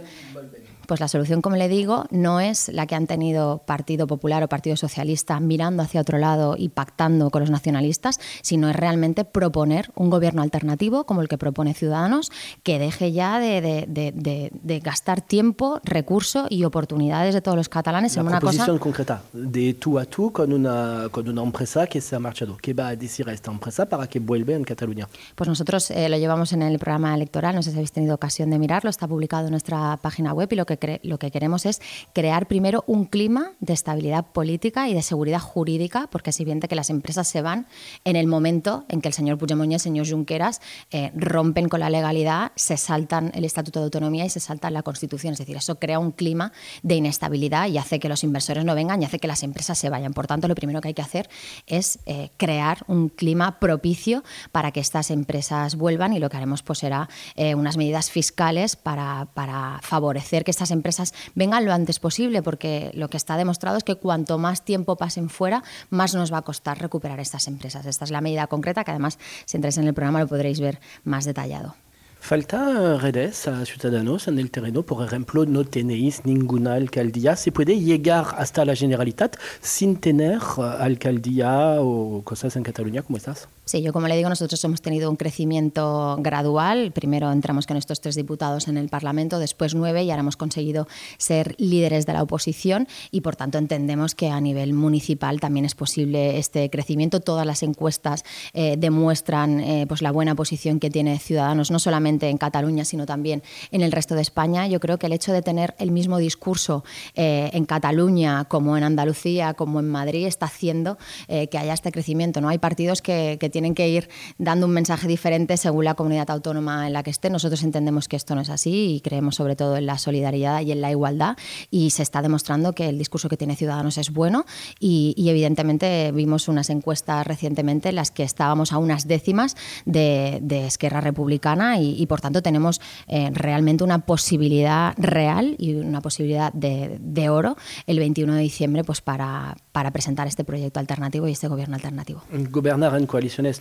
pues 0.90 1.00
la 1.00 1.08
solución, 1.08 1.44
como 1.44 1.56
le 1.56 1.68
digo, 1.68 2.06
no 2.10 2.40
es 2.40 2.68
la 2.70 2.88
que 2.88 2.96
han 2.96 3.06
tenido 3.06 3.60
Partido 3.60 4.08
Popular 4.08 4.44
o 4.44 4.48
Partido 4.50 4.76
Socialista 4.76 5.40
mirando 5.40 5.84
hacia 5.84 6.02
otro 6.02 6.18
lado 6.18 6.56
y 6.58 6.70
pactando 6.70 7.30
con 7.30 7.42
los 7.42 7.52
nacionalistas, 7.52 8.20
sino 8.42 8.68
es 8.72 8.76
realmente 8.76 9.24
proponer 9.24 9.92
un 9.94 10.10
gobierno 10.10 10.42
alternativo 10.42 11.04
como 11.04 11.22
el 11.22 11.28
que 11.28 11.38
propone 11.38 11.76
Ciudadanos, 11.76 12.32
que 12.64 12.80
deje 12.80 13.12
ya 13.12 13.38
de, 13.38 14.82
gastar 14.84 15.22
tiempo, 15.22 15.80
recursos 15.84 16.48
y 16.50 16.64
oportunidades 16.64 17.36
de 17.36 17.42
todos 17.42 17.56
los 17.56 17.70
catalanes 17.70 18.18
en 18.18 18.26
una 18.26 18.40
cosa... 18.40 18.66
concreta, 18.80 19.22
de 19.32 19.76
tú 19.76 20.00
a 20.00 20.06
tú 20.06 20.32
con 20.32 20.52
una, 20.52 21.10
con 21.12 21.30
una 21.30 21.44
empresa 21.44 21.86
que 21.86 22.02
se 22.02 22.16
ha 22.16 22.20
marchado. 22.20 22.58
¿Qué 22.58 22.74
va 22.74 22.88
a 22.88 22.96
decir 22.96 23.30
a 23.30 23.34
esta 23.34 23.52
empresa 23.52 23.86
para 23.86 24.08
que 24.08 24.20
vuelva 24.20 24.54
en 24.54 24.64
Cataluña? 24.64 25.08
Pues 25.36 25.48
nosotros 25.48 25.92
eh, 25.92 26.10
lo 26.10 26.18
llevamos 26.18 26.52
en 26.52 26.64
el 26.64 26.80
programa 26.80 27.14
electoral, 27.14 27.54
no 27.54 27.62
sé 27.62 27.70
si 27.70 27.76
habéis 27.76 27.92
tenido 27.92 28.16
ocasión 28.16 28.50
de 28.50 28.58
mirarlo, 28.58 28.90
está 28.90 29.08
publicado 29.08 29.46
en 29.46 29.52
nuestra 29.52 29.96
página 29.98 30.34
web 30.34 30.48
y 30.52 30.56
lo 30.56 30.66
que 30.66 30.79
lo 31.04 31.20
que 31.20 31.32
queremos 31.32 31.66
es 31.66 31.82
crear 32.14 32.48
primero 32.48 32.84
un 32.88 33.06
clima 33.06 33.54
de 33.60 33.74
estabilidad 33.74 34.26
política 34.26 34.88
y 34.90 34.94
de 34.94 35.02
seguridad 35.02 35.40
jurídica, 35.40 36.08
porque 36.12 36.30
es 36.32 36.40
evidente 36.40 36.68
que 36.68 36.76
las 36.76 36.90
empresas 36.90 37.28
se 37.28 37.42
van 37.42 37.68
en 38.06 38.16
el 38.16 38.28
momento 38.28 38.86
en 38.90 39.02
que 39.02 39.08
el 39.08 39.14
señor 39.14 39.38
Puigdemont 39.38 39.72
y 39.72 39.76
el 39.76 39.80
señor 39.80 40.10
Junqueras 40.10 40.62
eh, 40.92 41.12
rompen 41.16 41.70
con 41.70 41.80
la 41.80 41.90
legalidad, 41.90 42.52
se 42.56 42.78
saltan 42.78 43.32
el 43.34 43.46
Estatuto 43.46 43.80
de 43.80 43.86
Autonomía 43.86 44.26
y 44.26 44.30
se 44.30 44.40
saltan 44.40 44.74
la 44.74 44.84
Constitución. 44.84 45.34
Es 45.34 45.40
decir, 45.40 45.58
eso 45.58 45.80
crea 45.80 46.00
un 46.00 46.12
clima 46.12 46.52
de 46.84 46.96
inestabilidad 46.96 47.68
y 47.68 47.78
hace 47.78 48.00
que 48.00 48.10
los 48.10 48.24
inversores 48.24 48.66
no 48.66 48.76
vengan 48.76 49.02
y 49.02 49.06
hace 49.06 49.20
que 49.20 49.28
las 49.28 49.44
empresas 49.44 49.78
se 49.78 49.90
vayan. 49.90 50.14
Por 50.14 50.28
tanto, 50.28 50.48
lo 50.48 50.56
primero 50.56 50.82
que 50.82 50.90
hay 50.90 50.94
que 50.94 51.02
hacer 51.02 51.30
es 51.68 52.00
eh, 52.06 52.30
crear 52.38 52.84
un 52.88 53.10
clima 53.10 53.60
propicio 53.60 54.24
para 54.52 54.72
que 54.72 54.80
estas 54.80 55.12
empresas 55.12 55.76
vuelvan 55.76 56.14
y 56.14 56.20
lo 56.20 56.30
que 56.30 56.38
haremos 56.38 56.64
pues 56.64 56.80
será 56.80 57.10
eh, 57.36 57.56
unas 57.56 57.78
medidas 57.78 58.10
fiscales 58.12 58.76
para, 58.76 59.28
para 59.34 59.80
favorecer 59.82 60.44
que 60.44 60.52
estas 60.52 60.69
empresas 60.72 61.14
vengan 61.36 61.66
lo 61.66 61.74
antes 61.74 62.00
posible, 62.00 62.42
porque 62.42 62.92
lo 62.94 63.10
que 63.10 63.18
está 63.18 63.38
demostrado 63.38 63.78
es 63.78 63.84
que 63.84 63.96
cuanto 63.96 64.38
más 64.38 64.64
tiempo 64.64 64.96
pasen 64.96 65.30
fuera, 65.30 65.64
más 65.90 66.16
nos 66.16 66.32
va 66.32 66.40
a 66.40 66.42
costar 66.42 66.80
recuperar 66.80 67.20
estas 67.20 67.48
empresas. 67.48 67.86
Esta 67.86 68.06
es 68.06 68.12
la 68.12 68.22
medida 68.22 68.48
concreta 68.48 68.84
que 68.84 68.92
además, 68.92 69.20
si 69.46 69.58
entráis 69.58 69.78
en 69.78 69.88
el 69.88 69.94
programa, 69.94 70.20
lo 70.20 70.28
podréis 70.28 70.60
ver 70.60 70.80
más 71.04 71.26
detallado. 71.26 71.76
Falta 72.22 72.98
redes 72.98 73.48
a 73.48 73.66
ciudadanos 73.66 74.28
en 74.28 74.40
el 74.40 74.52
terreno, 74.52 74.84
por 74.84 75.06
ejemplo, 75.06 75.46
no 75.46 75.64
tenéis 75.64 76.26
ninguna 76.26 76.74
alcaldía. 76.74 77.36
¿Se 77.36 77.52
puede 77.52 77.80
llegar 77.80 78.36
hasta 78.38 78.66
la 78.66 78.76
Generalitat 78.76 79.38
sin 79.62 79.96
tener 79.96 80.40
alcaldía 80.58 81.78
o 81.80 82.22
cosas 82.24 82.56
en 82.58 82.64
Cataluña? 82.64 83.04
¿Cómo 83.04 83.18
estás? 83.18 83.48
Sí, 83.70 83.84
yo 83.84 83.94
como 83.94 84.08
le 84.08 84.18
digo, 84.18 84.30
nosotros 84.30 84.64
hemos 84.64 84.82
tenido 84.82 85.12
un 85.12 85.16
crecimiento 85.16 86.18
gradual. 86.22 86.92
Primero 86.92 87.32
entramos 87.32 87.68
con 87.68 87.78
estos 87.78 88.02
tres 88.02 88.16
diputados 88.16 88.68
en 88.68 88.78
el 88.78 88.90
Parlamento, 88.90 89.38
después 89.38 89.76
nueve 89.76 90.02
y 90.02 90.10
ahora 90.10 90.22
hemos 90.22 90.38
conseguido 90.38 90.88
ser 91.20 91.54
líderes 91.60 92.08
de 92.08 92.14
la 92.14 92.24
oposición 92.24 92.88
y 93.12 93.22
por 93.22 93.36
tanto 93.36 93.60
entendemos 93.60 94.16
que 94.16 94.30
a 94.30 94.42
nivel 94.42 94.74
municipal 94.74 95.40
también 95.40 95.66
es 95.66 95.76
posible 95.76 96.40
este 96.40 96.72
crecimiento. 96.72 97.20
Todas 97.20 97.46
las 97.46 97.62
encuestas 97.62 98.26
eh, 98.56 98.74
demuestran 98.76 99.60
eh, 99.60 99.86
pues 99.88 100.02
la 100.02 100.10
buena 100.10 100.34
posición 100.34 100.80
que 100.80 100.90
tiene 100.90 101.20
Ciudadanos, 101.20 101.70
no 101.70 101.78
solamente 101.78 102.28
en 102.28 102.40
Cataluña, 102.40 102.86
sino 102.86 103.06
también 103.06 103.44
en 103.70 103.84
el 103.84 103.92
resto 103.92 104.16
de 104.16 104.24
España. 104.24 104.66
Yo 104.66 104.80
creo 104.80 104.98
que 104.98 105.06
el 105.06 105.14
hecho 105.14 105.32
de 105.32 105.44
tener 105.44 105.76
el 105.78 105.92
mismo 105.92 106.18
discurso 106.18 106.84
eh, 107.14 107.52
en 107.54 107.66
Cataluña 107.66 108.46
como 108.46 108.78
en 108.78 108.84
Andalucía, 108.84 109.54
como 109.54 109.80
en 109.80 109.90
Madrid, 109.90 110.26
está 110.26 110.48
haciendo 110.48 110.98
que 111.28 111.58
haya 111.60 111.74
este 111.74 111.92
crecimiento. 111.92 112.42
¿no? 112.42 112.50
Hay 112.50 112.58
partidos 112.58 113.04
que, 113.04 113.38
que 113.40 113.50
tienen 113.50 113.59
tienen 113.60 113.76
que 113.76 113.90
ir 113.90 114.08
dando 114.38 114.68
un 114.68 114.72
mensaje 114.72 115.06
diferente 115.06 115.58
según 115.58 115.84
la 115.84 115.94
comunidad 115.94 116.32
autónoma 116.32 116.88
en 116.88 116.94
la 116.94 117.04
que 117.04 117.10
esté. 117.10 117.30
Nosotros 117.30 117.62
entendemos 117.64 118.08
que 118.08 118.16
esto 118.16 118.34
no 118.34 118.40
es 118.40 118.50
así 118.50 118.96
y 118.96 119.02
creemos 119.02 119.36
sobre 119.36 119.58
todo 119.58 119.76
en 119.76 119.86
la 119.86 119.98
solidaridad 119.98 120.62
y 120.62 120.72
en 120.72 120.80
la 120.80 120.92
igualdad 120.92 121.36
y 121.70 121.90
se 121.90 122.02
está 122.02 122.22
demostrando 122.22 122.72
que 122.72 122.88
el 122.88 122.98
discurso 122.98 123.28
que 123.28 123.36
tiene 123.36 123.58
Ciudadanos 123.58 123.98
es 123.98 124.12
bueno 124.12 124.46
y, 124.80 125.14
evidentemente 125.30 126.12
vimos 126.14 126.48
unas 126.48 126.70
encuestas 126.70 127.28
recientemente 127.28 127.90
en 127.90 127.96
las 127.96 128.12
que 128.12 128.24
estábamos 128.24 128.72
a 128.72 128.78
unas 128.78 129.08
décimas 129.08 129.58
de, 129.86 130.40
Esquerra 130.70 131.02
Republicana 131.02 131.80
y, 131.80 132.06
por 132.06 132.22
tanto 132.22 132.42
tenemos 132.42 132.80
eh, 133.08 133.30
realmente 133.34 133.84
una 133.84 134.00
posibilidad 134.00 134.94
real 134.98 135.56
y 135.58 135.76
una 135.76 136.00
posibilidad 136.02 136.54
de, 136.54 136.98
de 137.02 137.30
oro 137.30 137.58
el 137.88 138.00
21 138.00 138.36
de 138.36 138.42
diciembre 138.42 138.84
pues 138.84 139.02
para, 139.02 139.58
para 139.72 139.92
presentar 139.92 140.28
este 140.28 140.44
proyecto 140.44 140.80
alternativo 140.80 141.28
y 141.28 141.32
este 141.32 141.48
gobierno 141.48 141.76
alternativo. 141.76 142.24
Gobernar 142.50 142.96
en 142.96 143.06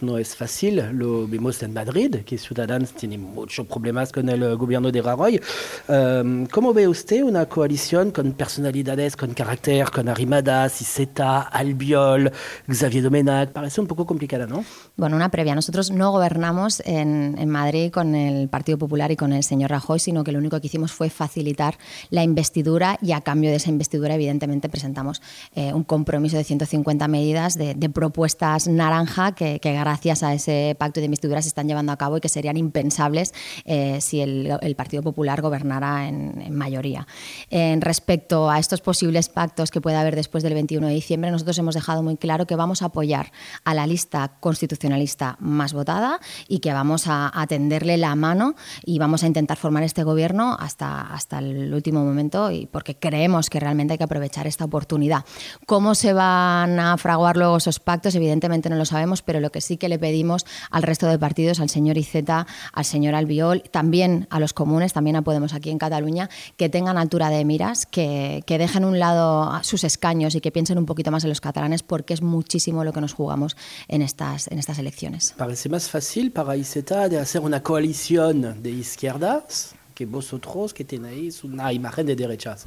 no 0.02 0.18
es 0.18 0.36
fácil, 0.36 0.82
lo 0.92 1.26
vimos 1.26 1.62
en 1.62 1.72
Madrid, 1.72 2.16
que 2.24 2.36
Ciudadanos 2.36 2.92
tiene 2.92 3.16
muchos 3.16 3.66
problemas 3.66 4.12
con 4.12 4.28
el 4.28 4.56
gobierno 4.56 4.92
de 4.92 5.00
Rajoy. 5.00 5.40
Um, 5.88 6.46
¿Cómo 6.46 6.74
ve 6.74 6.86
usted 6.86 7.22
una 7.22 7.46
coalición 7.46 8.10
con 8.10 8.32
personalidades, 8.32 9.16
con 9.16 9.32
carácter, 9.32 9.90
con 9.90 10.08
Arrimadas, 10.08 10.80
Iseta, 10.82 11.40
Albiol, 11.40 12.30
Xavier 12.68 13.02
Domenac? 13.02 13.52
Parece 13.52 13.80
un 13.80 13.86
poco 13.86 14.04
complicada, 14.04 14.46
¿no? 14.46 14.64
Bueno, 14.96 15.16
una 15.16 15.30
previa. 15.30 15.54
Nosotros 15.54 15.90
no 15.90 16.12
gobernamos 16.12 16.82
en, 16.84 17.36
en 17.38 17.48
Madrid 17.48 17.90
con 17.90 18.14
el 18.14 18.48
Partido 18.48 18.76
Popular 18.76 19.10
y 19.10 19.16
con 19.16 19.32
el 19.32 19.42
señor 19.42 19.70
Rajoy, 19.70 19.98
sino 19.98 20.22
que 20.22 20.32
lo 20.32 20.38
único 20.38 20.60
que 20.60 20.66
hicimos 20.66 20.92
fue 20.92 21.08
facilitar 21.08 21.78
la 22.10 22.22
investidura 22.22 22.98
y 23.00 23.12
a 23.12 23.22
cambio 23.22 23.50
de 23.50 23.56
esa 23.56 23.70
investidura, 23.70 24.14
evidentemente, 24.14 24.68
presentamos 24.68 25.22
eh, 25.54 25.72
un 25.72 25.84
compromiso 25.84 26.36
de 26.36 26.44
150 26.44 27.08
medidas 27.08 27.56
de, 27.56 27.88
propuestas 27.88 28.68
naranja 28.68 29.32
que, 29.32 29.58
gracias 29.80 30.22
a 30.22 30.34
ese 30.34 30.76
pacto 30.78 31.00
de 31.00 31.06
investidura 31.06 31.42
se 31.42 31.48
están 31.48 31.68
llevando 31.68 31.92
a 31.92 31.96
cabo 31.96 32.16
y 32.16 32.20
que 32.20 32.28
serían 32.28 32.56
impensables 32.56 33.32
eh, 33.64 34.00
si 34.00 34.20
el, 34.20 34.58
Partido 34.76 35.02
Popular 35.02 35.40
gobernara 35.40 36.08
en, 36.08 36.54
mayoría. 36.54 37.06
En 37.50 37.80
respecto 37.80 38.50
a 38.50 38.58
estos 38.58 38.80
posibles 38.80 39.28
pactos 39.28 39.70
que 39.70 39.80
pueda 39.80 40.00
haber 40.00 40.14
después 40.14 40.42
del 40.44 40.54
21 40.54 40.86
de 40.86 40.94
diciembre, 40.94 41.30
nosotros 41.30 41.58
hemos 41.58 41.74
dejado 41.74 42.02
muy 42.02 42.16
claro 42.16 42.46
que 42.46 42.54
vamos 42.54 42.82
a 42.82 42.86
apoyar 42.86 43.32
a 43.64 43.74
la 43.74 43.86
lista 43.86 44.32
constitucionalista 44.40 45.36
más 45.40 45.72
votada 45.72 46.20
y 46.46 46.60
que 46.60 46.72
vamos 46.72 47.06
a, 47.08 47.30
atenderle 47.34 47.96
la 47.96 48.14
mano 48.14 48.54
y 48.84 48.98
vamos 48.98 49.22
a 49.22 49.26
intentar 49.26 49.56
formar 49.56 49.82
este 49.82 50.02
gobierno 50.02 50.56
hasta, 50.58 51.02
hasta 51.02 51.38
el 51.38 51.72
último 51.72 52.04
momento 52.04 52.50
y 52.50 52.66
porque 52.66 52.96
creemos 52.96 53.50
que 53.50 53.60
realmente 53.60 53.94
hay 53.94 53.98
que 53.98 54.04
aprovechar 54.04 54.46
esta 54.46 54.64
oportunidad. 54.64 55.24
¿Cómo 55.66 55.94
se 55.94 56.12
van 56.12 56.78
a 56.78 56.96
fraguar 56.96 57.36
luego 57.36 57.56
esos 57.56 57.80
pactos? 57.80 58.14
Evidentemente 58.14 58.70
no 58.70 58.76
lo 58.76 58.84
sabemos, 58.84 59.22
pero 59.22 59.40
lo 59.40 59.50
que 59.50 59.57
sí 59.60 59.76
que 59.76 59.88
le 59.88 59.98
pedimos 59.98 60.46
al 60.70 60.82
resto 60.82 61.06
de 61.06 61.18
partidos, 61.18 61.60
al 61.60 61.68
señor 61.68 61.98
Iceta, 61.98 62.46
al 62.72 62.84
señor 62.84 63.14
Albiol, 63.14 63.62
también 63.70 64.26
a 64.30 64.40
los 64.40 64.52
comunes, 64.52 64.92
también 64.92 65.16
a 65.16 65.22
Podemos 65.22 65.52
aquí 65.52 65.70
en 65.70 65.78
Cataluña, 65.78 66.30
que 66.56 66.68
tengan 66.68 66.96
altura 66.96 67.28
de 67.28 67.44
miras, 67.44 67.84
que, 67.84 68.42
que 68.46 68.56
dejen 68.56 68.84
un 68.84 68.98
lado 68.98 69.52
sus 69.62 69.84
escaños 69.84 70.34
y 70.34 70.40
que 70.40 70.50
piensen 70.50 70.78
un 70.78 70.86
poquito 70.86 71.10
más 71.10 71.24
en 71.24 71.28
los 71.30 71.40
catalanes, 71.40 71.82
porque 71.82 72.14
es 72.14 72.22
muchísimo 72.22 72.84
lo 72.84 72.92
que 72.92 73.00
nos 73.00 73.12
jugamos 73.12 73.56
en 73.88 74.02
estas, 74.02 74.48
en 74.48 74.58
estas 74.58 74.78
elecciones. 74.78 75.34
Parece 75.36 75.68
más 75.68 75.90
fácil 75.90 76.32
para 76.32 76.56
Iceta 76.56 77.08
hacer 77.20 77.40
una 77.40 77.62
coalición 77.62 78.62
de 78.62 78.70
izquierdas 78.70 79.74
que 79.94 80.06
vosotros 80.06 80.72
que 80.72 80.84
tenéis 80.84 81.42
una 81.44 81.72
imagen 81.72 82.06
de 82.06 82.14
derechas. 82.14 82.66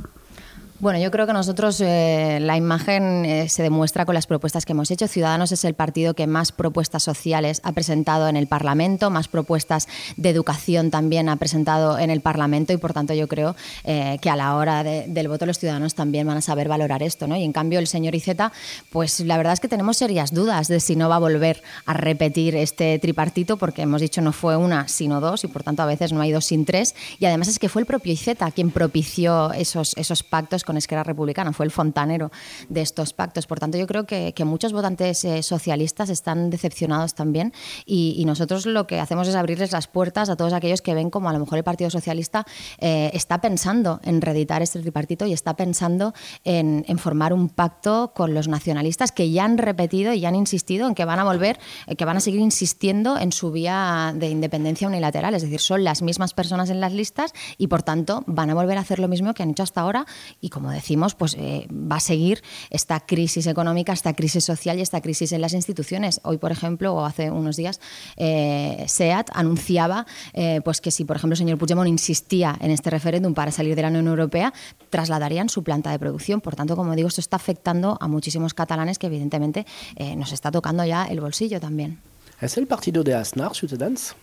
Bueno, 0.82 0.98
yo 0.98 1.12
creo 1.12 1.28
que 1.28 1.34
nosotros 1.34 1.80
eh, 1.80 2.40
la 2.42 2.58
imagen 2.58 3.24
eh, 3.24 3.50
se 3.50 3.62
demuestra 3.62 4.04
con 4.04 4.16
las 4.16 4.26
propuestas 4.26 4.66
que 4.66 4.72
hemos 4.72 4.90
hecho. 4.90 5.08
Ciudadanos 5.08 5.52
es 5.52 5.64
el 5.64 5.76
partido 5.76 6.16
que 6.16 6.26
más 6.26 6.52
propuestas 6.52 7.04
sociales 7.04 7.62
ha 7.64 7.72
presentado 7.74 8.28
en 8.28 8.36
el 8.36 8.48
Parlamento, 8.48 9.12
más 9.12 9.28
propuestas 9.28 9.88
de 10.18 10.30
educación 10.30 10.90
también 10.90 11.30
ha 11.30 11.36
presentado 11.36 12.00
en 12.00 12.10
el 12.10 12.22
Parlamento 12.22 12.74
y 12.74 12.78
por 12.78 12.94
tanto 12.94 13.14
yo 13.14 13.28
creo 13.28 13.56
eh, 13.84 14.18
que 14.24 14.32
a 14.32 14.36
la 14.36 14.56
hora 14.56 14.84
del 14.84 15.28
voto 15.28 15.46
los 15.46 15.60
ciudadanos 15.60 15.94
también 15.94 16.26
van 16.26 16.38
a 16.38 16.42
saber 16.42 16.68
valorar 16.68 17.04
esto. 17.04 17.28
¿no? 17.28 17.36
Y 17.38 17.44
en 17.44 17.54
cambio 17.54 17.78
el 17.78 17.86
señor 17.86 18.16
Iceta, 18.16 18.52
pues 18.90 19.20
la 19.20 19.38
verdad 19.38 19.54
es 19.54 19.60
que 19.60 19.68
tenemos 19.68 19.98
serias 19.98 20.34
dudas 20.34 20.68
de 20.68 20.80
si 20.80 20.96
no 20.96 21.10
va 21.10 21.18
a 21.18 21.20
volver 21.20 21.62
a 21.86 21.94
repetir 21.94 22.56
este 22.56 22.98
tripartito 22.98 23.58
porque 23.58 23.84
hemos 23.84 24.02
dicho 24.02 24.20
no 24.22 24.34
fue 24.34 24.58
una 24.58 24.88
sino 24.88 25.22
dos 25.22 25.44
y 25.44 25.48
por 25.48 25.62
tanto 25.62 25.84
a 25.84 25.86
veces 25.86 26.12
no 26.12 26.22
hay 26.22 26.32
dos 26.32 26.46
sin 26.46 26.66
tres 26.66 26.96
y 27.20 27.26
además 27.26 27.50
es 27.50 27.60
que 27.60 27.70
fue 27.70 27.84
el 27.84 27.86
propio 27.86 28.14
Iceta 28.14 28.50
quien 28.50 28.72
propició 28.72 29.54
esos, 29.54 29.94
pactos 30.28 30.64
con 30.71 30.71
Esquerra 30.78 31.04
Republicana, 31.04 31.54
fue 31.54 31.66
el 31.66 31.72
fontanero 31.72 32.32
de 32.70 32.82
estos 32.82 33.14
pactos. 33.14 33.48
Por 33.48 33.60
tanto, 33.60 33.78
yo 33.78 33.88
creo 33.88 34.06
que, 34.06 34.34
muchos 34.42 34.74
votantes 34.74 35.24
eh, 35.24 35.44
socialistas 35.44 36.10
están 36.10 36.50
decepcionados 36.50 37.14
también 37.14 37.54
y, 37.86 38.24
nosotros 38.26 38.66
lo 38.66 38.88
que 38.88 39.00
hacemos 39.00 39.28
es 39.28 39.36
abrirles 39.36 39.72
las 39.72 39.88
puertas 39.88 40.30
a 40.30 40.36
todos 40.36 40.54
aquellos 40.54 40.82
que 40.82 40.94
ven 40.94 41.10
como 41.10 41.30
a 41.30 41.34
lo 41.34 41.40
mejor 41.40 41.58
el 41.58 41.64
Partido 41.64 41.90
Socialista 41.90 42.46
eh, 42.78 43.12
está 43.14 43.42
pensando 43.42 44.00
en 44.04 44.22
reeditar 44.22 44.62
este 44.62 44.80
tripartito 44.80 45.26
y 45.26 45.34
está 45.34 45.56
pensando 45.56 46.14
en, 46.44 46.86
formar 46.98 47.34
un 47.34 47.50
pacto 47.50 48.14
con 48.16 48.34
los 48.34 48.48
nacionalistas 48.48 49.12
que 49.12 49.32
ya 49.32 49.44
han 49.44 49.58
repetido 49.58 50.14
y 50.14 50.22
ya 50.22 50.30
han 50.30 50.36
insistido 50.36 50.88
en 50.88 50.96
que 50.96 51.04
van 51.04 51.20
a 51.20 51.24
volver, 51.24 51.60
eh, 51.88 51.96
que 51.96 52.06
van 52.06 52.18
a 52.18 52.20
seguir 52.20 52.40
insistiendo 52.40 53.18
en 53.18 53.32
su 53.32 53.52
vía 53.52 54.14
de 54.16 54.30
independencia 54.30 54.88
unilateral. 54.88 55.34
Es 55.34 55.42
decir, 55.42 55.60
son 55.60 55.84
las 55.84 56.02
mismas 56.02 56.34
personas 56.34 56.70
en 56.70 56.80
las 56.80 56.94
listas 56.94 57.34
y 57.58 57.68
por 57.68 57.84
tanto 57.84 58.24
van 58.28 58.50
a 58.50 58.54
volver 58.54 58.78
a 58.78 58.82
hacer 58.82 59.00
lo 59.00 59.08
mismo 59.08 59.34
que 59.34 59.44
han 59.44 59.52
hecho 59.52 59.64
hasta 59.64 59.82
ahora 59.82 60.06
y 60.40 60.50
como 60.50 60.61
decimos, 60.70 61.16
pues 61.16 61.36
eh, 61.40 61.68
va 61.72 61.96
a 61.96 62.00
seguir 62.00 62.44
esta 62.70 63.00
crisis 63.00 63.48
económica, 63.48 63.94
esta 63.94 64.14
crisis 64.14 64.46
social 64.46 64.78
y 64.78 64.82
esta 64.82 65.02
crisis 65.02 65.32
en 65.32 65.42
las 65.42 65.54
instituciones. 65.54 66.22
Hoy, 66.24 66.38
por 66.38 66.52
ejemplo, 66.52 66.94
o 66.94 67.06
hace 67.06 67.32
unos 67.32 67.56
días, 67.56 67.80
eh, 68.18 68.86
SEAT 68.88 69.30
anunciaba 69.34 70.06
eh, 70.34 70.62
pues 70.64 70.82
que 70.82 70.92
si, 70.92 71.06
por 71.06 71.16
ejemplo, 71.16 71.34
el 71.34 71.38
señor 71.38 71.58
Puigdemont 71.58 71.88
insistía 71.88 72.58
en 72.62 72.72
este 72.72 72.90
referéndum 72.90 73.34
para 73.34 73.52
salir 73.52 73.76
de 73.76 73.82
la 73.82 73.88
Unión 73.88 74.08
Europea, 74.08 74.54
trasladarían 74.90 75.50
su 75.50 75.64
planta 75.64 75.92
de 75.92 76.00
producción. 76.00 76.42
Por 76.42 76.56
tanto, 76.56 76.76
como 76.76 76.96
digo, 76.96 77.08
esto 77.08 77.22
está 77.22 77.38
afectando 77.38 77.98
a 78.00 78.08
muchísimos 78.08 78.54
catalanes 78.54 79.00
que 79.00 79.08
evidentemente 79.08 79.66
nos 80.16 80.32
está 80.32 80.52
tocando 80.52 80.86
ya 80.86 81.06
el 81.06 81.22
bolsillo 81.22 81.60
también. 81.60 82.00
¿Es 82.40 82.58
el 82.58 82.68
partido 82.68 83.04
de 83.04 83.14
Aznar, 83.14 83.56
Ciudadanos? 83.56 84.16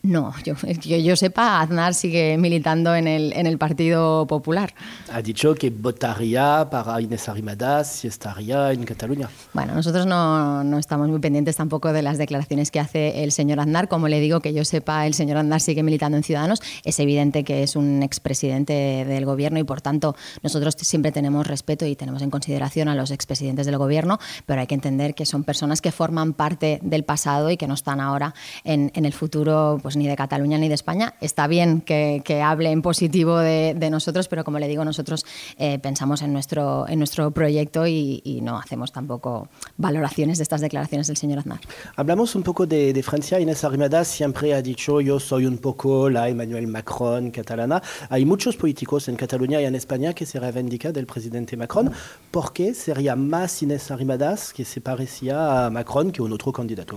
No, 0.00 0.32
yo, 0.44 0.54
que 0.54 1.02
yo 1.02 1.16
sepa, 1.16 1.60
Aznar 1.60 1.92
sigue 1.92 2.38
militando 2.38 2.94
en 2.94 3.08
el, 3.08 3.32
en 3.32 3.46
el 3.46 3.58
Partido 3.58 4.28
Popular. 4.28 4.72
Ha 5.12 5.20
dicho 5.20 5.56
que 5.56 5.70
votaría 5.70 6.68
para 6.70 7.00
Inés 7.00 7.28
Arrimadas 7.28 7.88
si 7.94 8.06
estaría 8.06 8.72
en 8.72 8.84
Cataluña. 8.84 9.28
Bueno, 9.52 9.74
nosotros 9.74 10.06
no, 10.06 10.62
no, 10.62 10.78
estamos 10.78 11.08
muy 11.08 11.18
pendientes 11.18 11.56
tampoco 11.56 11.92
de 11.92 12.02
las 12.02 12.16
declaraciones 12.16 12.70
que 12.70 12.78
hace 12.78 13.24
el 13.24 13.32
señor 13.32 13.58
Aznar. 13.58 13.88
Como 13.88 14.06
le 14.06 14.20
digo, 14.20 14.38
que 14.38 14.54
yo 14.54 14.64
sepa, 14.64 15.04
el 15.04 15.14
señor 15.14 15.36
Aznar 15.36 15.60
sigue 15.60 15.82
militando 15.82 16.16
en 16.16 16.22
Ciudadanos. 16.22 16.62
Es 16.84 17.00
evidente 17.00 17.42
que 17.42 17.64
es 17.64 17.74
un 17.74 18.04
expresidente 18.04 19.04
del 19.04 19.26
gobierno 19.26 19.58
y, 19.58 19.64
por 19.64 19.80
tanto, 19.80 20.14
nosotros 20.44 20.76
siempre 20.78 21.10
tenemos 21.10 21.44
respeto 21.44 21.84
y 21.86 21.96
tenemos 21.96 22.22
en 22.22 22.30
consideración 22.30 22.88
a 22.88 22.94
los 22.94 23.10
expresidentes 23.10 23.66
del 23.66 23.78
gobierno, 23.78 24.20
pero 24.46 24.60
hay 24.60 24.68
que 24.68 24.76
entender 24.76 25.16
que 25.16 25.26
son 25.26 25.42
personas 25.42 25.80
que 25.80 25.90
forman 25.90 26.34
parte 26.34 26.78
del 26.82 27.02
pasado 27.02 27.50
y 27.50 27.56
que 27.56 27.66
no 27.66 27.74
están 27.74 28.00
ahora 28.00 28.32
en, 28.62 28.92
en 28.94 29.04
el 29.04 29.12
futuro 29.12 29.80
pues 29.82 29.87
ni 29.96 30.06
de 30.06 30.16
Cataluña 30.16 30.58
ni 30.58 30.68
de 30.68 30.74
España. 30.74 31.14
Está 31.20 31.46
bien 31.46 31.80
que, 31.80 32.22
hable 32.44 32.70
en 32.70 32.82
positivo 32.82 33.38
de, 33.38 33.88
nosotros, 33.90 34.28
pero 34.28 34.44
como 34.44 34.58
le 34.58 34.68
digo, 34.68 34.84
nosotros 34.84 35.24
eh, 35.58 35.78
pensamos 35.78 36.22
en 36.22 36.32
nuestro, 36.32 36.86
en 36.88 36.98
nuestro 36.98 37.30
proyecto 37.30 37.86
y, 37.86 38.40
no 38.42 38.58
hacemos 38.58 38.92
tampoco 38.92 39.48
valoraciones 39.76 40.38
de 40.38 40.42
estas 40.42 40.60
declaraciones 40.60 41.08
del 41.08 41.16
señor 41.16 41.40
Aznar. 41.40 41.60
Hablamos 41.96 42.34
un 42.34 42.42
poco 42.42 42.66
de, 42.66 43.02
Francia. 43.02 43.40
Inés 43.40 43.64
Arrimadas 43.64 44.08
siempre 44.08 44.54
ha 44.54 44.62
dicho 44.62 45.00
yo 45.00 45.18
soy 45.18 45.46
un 45.46 45.58
poco 45.58 46.08
la 46.10 46.28
Emmanuel 46.28 46.66
Macron 46.66 47.30
catalana. 47.30 47.82
Hay 48.10 48.24
muchos 48.24 48.56
políticos 48.56 49.08
en 49.08 49.16
Cataluña 49.16 49.60
y 49.60 49.64
en 49.64 49.74
España 49.74 50.12
que 50.12 50.26
se 50.26 50.38
reivindican 50.38 50.92
del 50.92 51.06
presidente 51.06 51.56
Macron. 51.56 51.90
¿Por 52.30 52.52
qué 52.52 52.74
sería 52.74 53.16
más 53.16 53.62
Inés 53.62 53.90
Arrimadas 53.90 54.52
que 54.52 54.64
se 54.64 54.80
parecía 54.80 55.66
a 55.66 55.70
Macron 55.70 56.12
que 56.12 56.22
un 56.22 56.32
otro 56.32 56.52
candidato? 56.52 56.96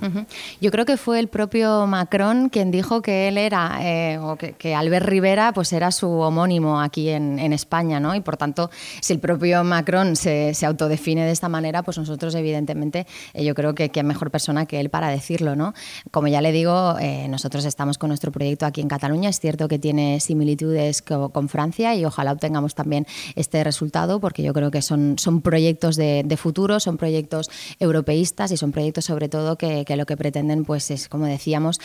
Yo 0.60 0.72
creo 0.72 0.86
que 0.86 0.98
fue 0.98 1.20
el 1.20 1.28
propio 1.28 1.88
Macron 1.88 2.50
quien 2.50 2.72
dijo 2.72 2.81
dijo 2.82 3.04
que 3.04 3.28
él 3.28 3.38
era, 3.38 3.78
eh, 3.84 4.18
o 4.18 4.36
que, 4.38 4.74
Albert 4.74 5.06
Rivera 5.06 5.54
pues 5.54 5.72
era 5.72 5.92
su 5.92 6.10
homónimo 6.10 6.82
aquí 6.82 7.10
en, 7.10 7.54
España, 7.54 8.00
¿no? 8.00 8.16
Y 8.16 8.22
por 8.22 8.38
tanto, 8.38 8.72
si 9.02 9.14
el 9.14 9.20
propio 9.20 9.64
Macron 9.64 10.16
se, 10.16 10.56
autodefine 10.66 11.24
de 11.26 11.32
esta 11.32 11.48
manera, 11.48 11.84
pues 11.84 12.00
nosotros 12.00 12.34
evidentemente 12.34 13.06
eh, 13.34 13.44
yo 13.44 13.54
creo 13.54 13.76
que 13.76 13.90
qué 13.90 14.02
mejor 14.02 14.32
persona 14.32 14.66
que 14.66 14.80
él 14.80 14.90
para 14.90 15.10
decirlo, 15.10 15.56
¿no? 15.56 15.76
Como 16.10 16.28
ya 16.28 16.42
le 16.42 16.52
digo, 16.52 16.98
eh, 17.00 17.28
nosotros 17.28 17.66
estamos 17.66 18.00
con 18.00 18.08
nuestro 18.08 18.32
proyecto 18.32 18.66
aquí 18.66 18.82
en 18.82 18.88
Cataluña, 18.88 19.30
es 19.30 19.40
cierto 19.40 19.68
que 19.68 19.78
tiene 19.78 20.20
similitudes 20.20 21.04
con, 21.04 21.50
Francia 21.50 21.94
y 21.96 22.06
ojalá 22.06 22.32
obtengamos 22.32 22.74
también 22.74 23.06
este 23.36 23.64
resultado 23.64 24.20
porque 24.20 24.42
yo 24.42 24.54
creo 24.54 24.72
que 24.72 24.82
son, 24.82 25.18
son 25.20 25.42
proyectos 25.42 25.98
de, 25.98 26.38
futuro, 26.38 26.80
son 26.80 26.98
proyectos 26.98 27.50
europeístas 27.80 28.52
y 28.52 28.58
son 28.58 28.72
proyectos 28.72 29.06
sobre 29.06 29.28
todo 29.30 29.58
que, 29.58 29.86
lo 29.96 30.06
que 30.06 30.18
pretenden 30.18 30.64
pues 30.66 30.90
es, 30.90 31.10
como 31.10 31.26
decíamos, 31.26 31.80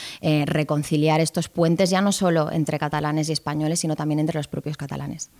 reconciliar 0.46 0.85
estos 1.20 1.48
puentes 1.48 1.90
ya 1.90 2.00
no 2.00 2.12
solo 2.12 2.50
entre 2.50 2.78
catalanes 2.78 3.28
y 3.28 3.32
españoles, 3.32 3.80
sino 3.80 3.96
también 3.96 4.20
entre 4.20 4.38
los 4.38 4.48
propios 4.48 4.76
catalanes. 4.76 5.30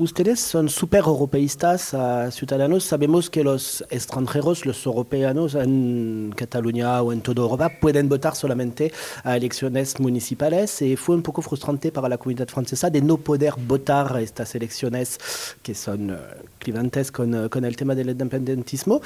Ustedes 0.00 0.40
son 0.40 0.70
súper 0.70 1.00
europeístas, 1.00 1.92
uh, 1.92 2.30
ciudadanos? 2.30 2.84
Sabemos 2.84 3.28
que 3.28 3.44
los 3.44 3.84
extranjeros, 3.90 4.64
los 4.64 4.86
europeanos 4.86 5.54
en 5.54 6.32
Cataluña 6.34 7.02
o 7.02 7.12
en 7.12 7.20
toda 7.20 7.42
Europa 7.42 7.70
pueden 7.78 8.08
votar 8.08 8.34
solamente 8.34 8.94
a 9.24 9.36
elecciones 9.36 10.00
municipales 10.00 10.80
y 10.80 10.96
fue 10.96 11.16
un 11.16 11.22
poco 11.22 11.42
frustrante 11.42 11.92
para 11.92 12.08
la 12.08 12.16
comunidad 12.16 12.48
francesa 12.48 12.88
de 12.88 13.02
no 13.02 13.18
poder 13.18 13.52
votar 13.58 14.18
estas 14.22 14.54
elecciones 14.54 15.18
que 15.62 15.74
son 15.74 16.12
uh, 16.12 16.16
clivantes 16.58 17.12
con, 17.12 17.34
uh, 17.34 17.50
con, 17.50 17.66
el 17.66 17.76
tema 17.76 17.94
del 17.94 18.08
independentismo. 18.08 19.02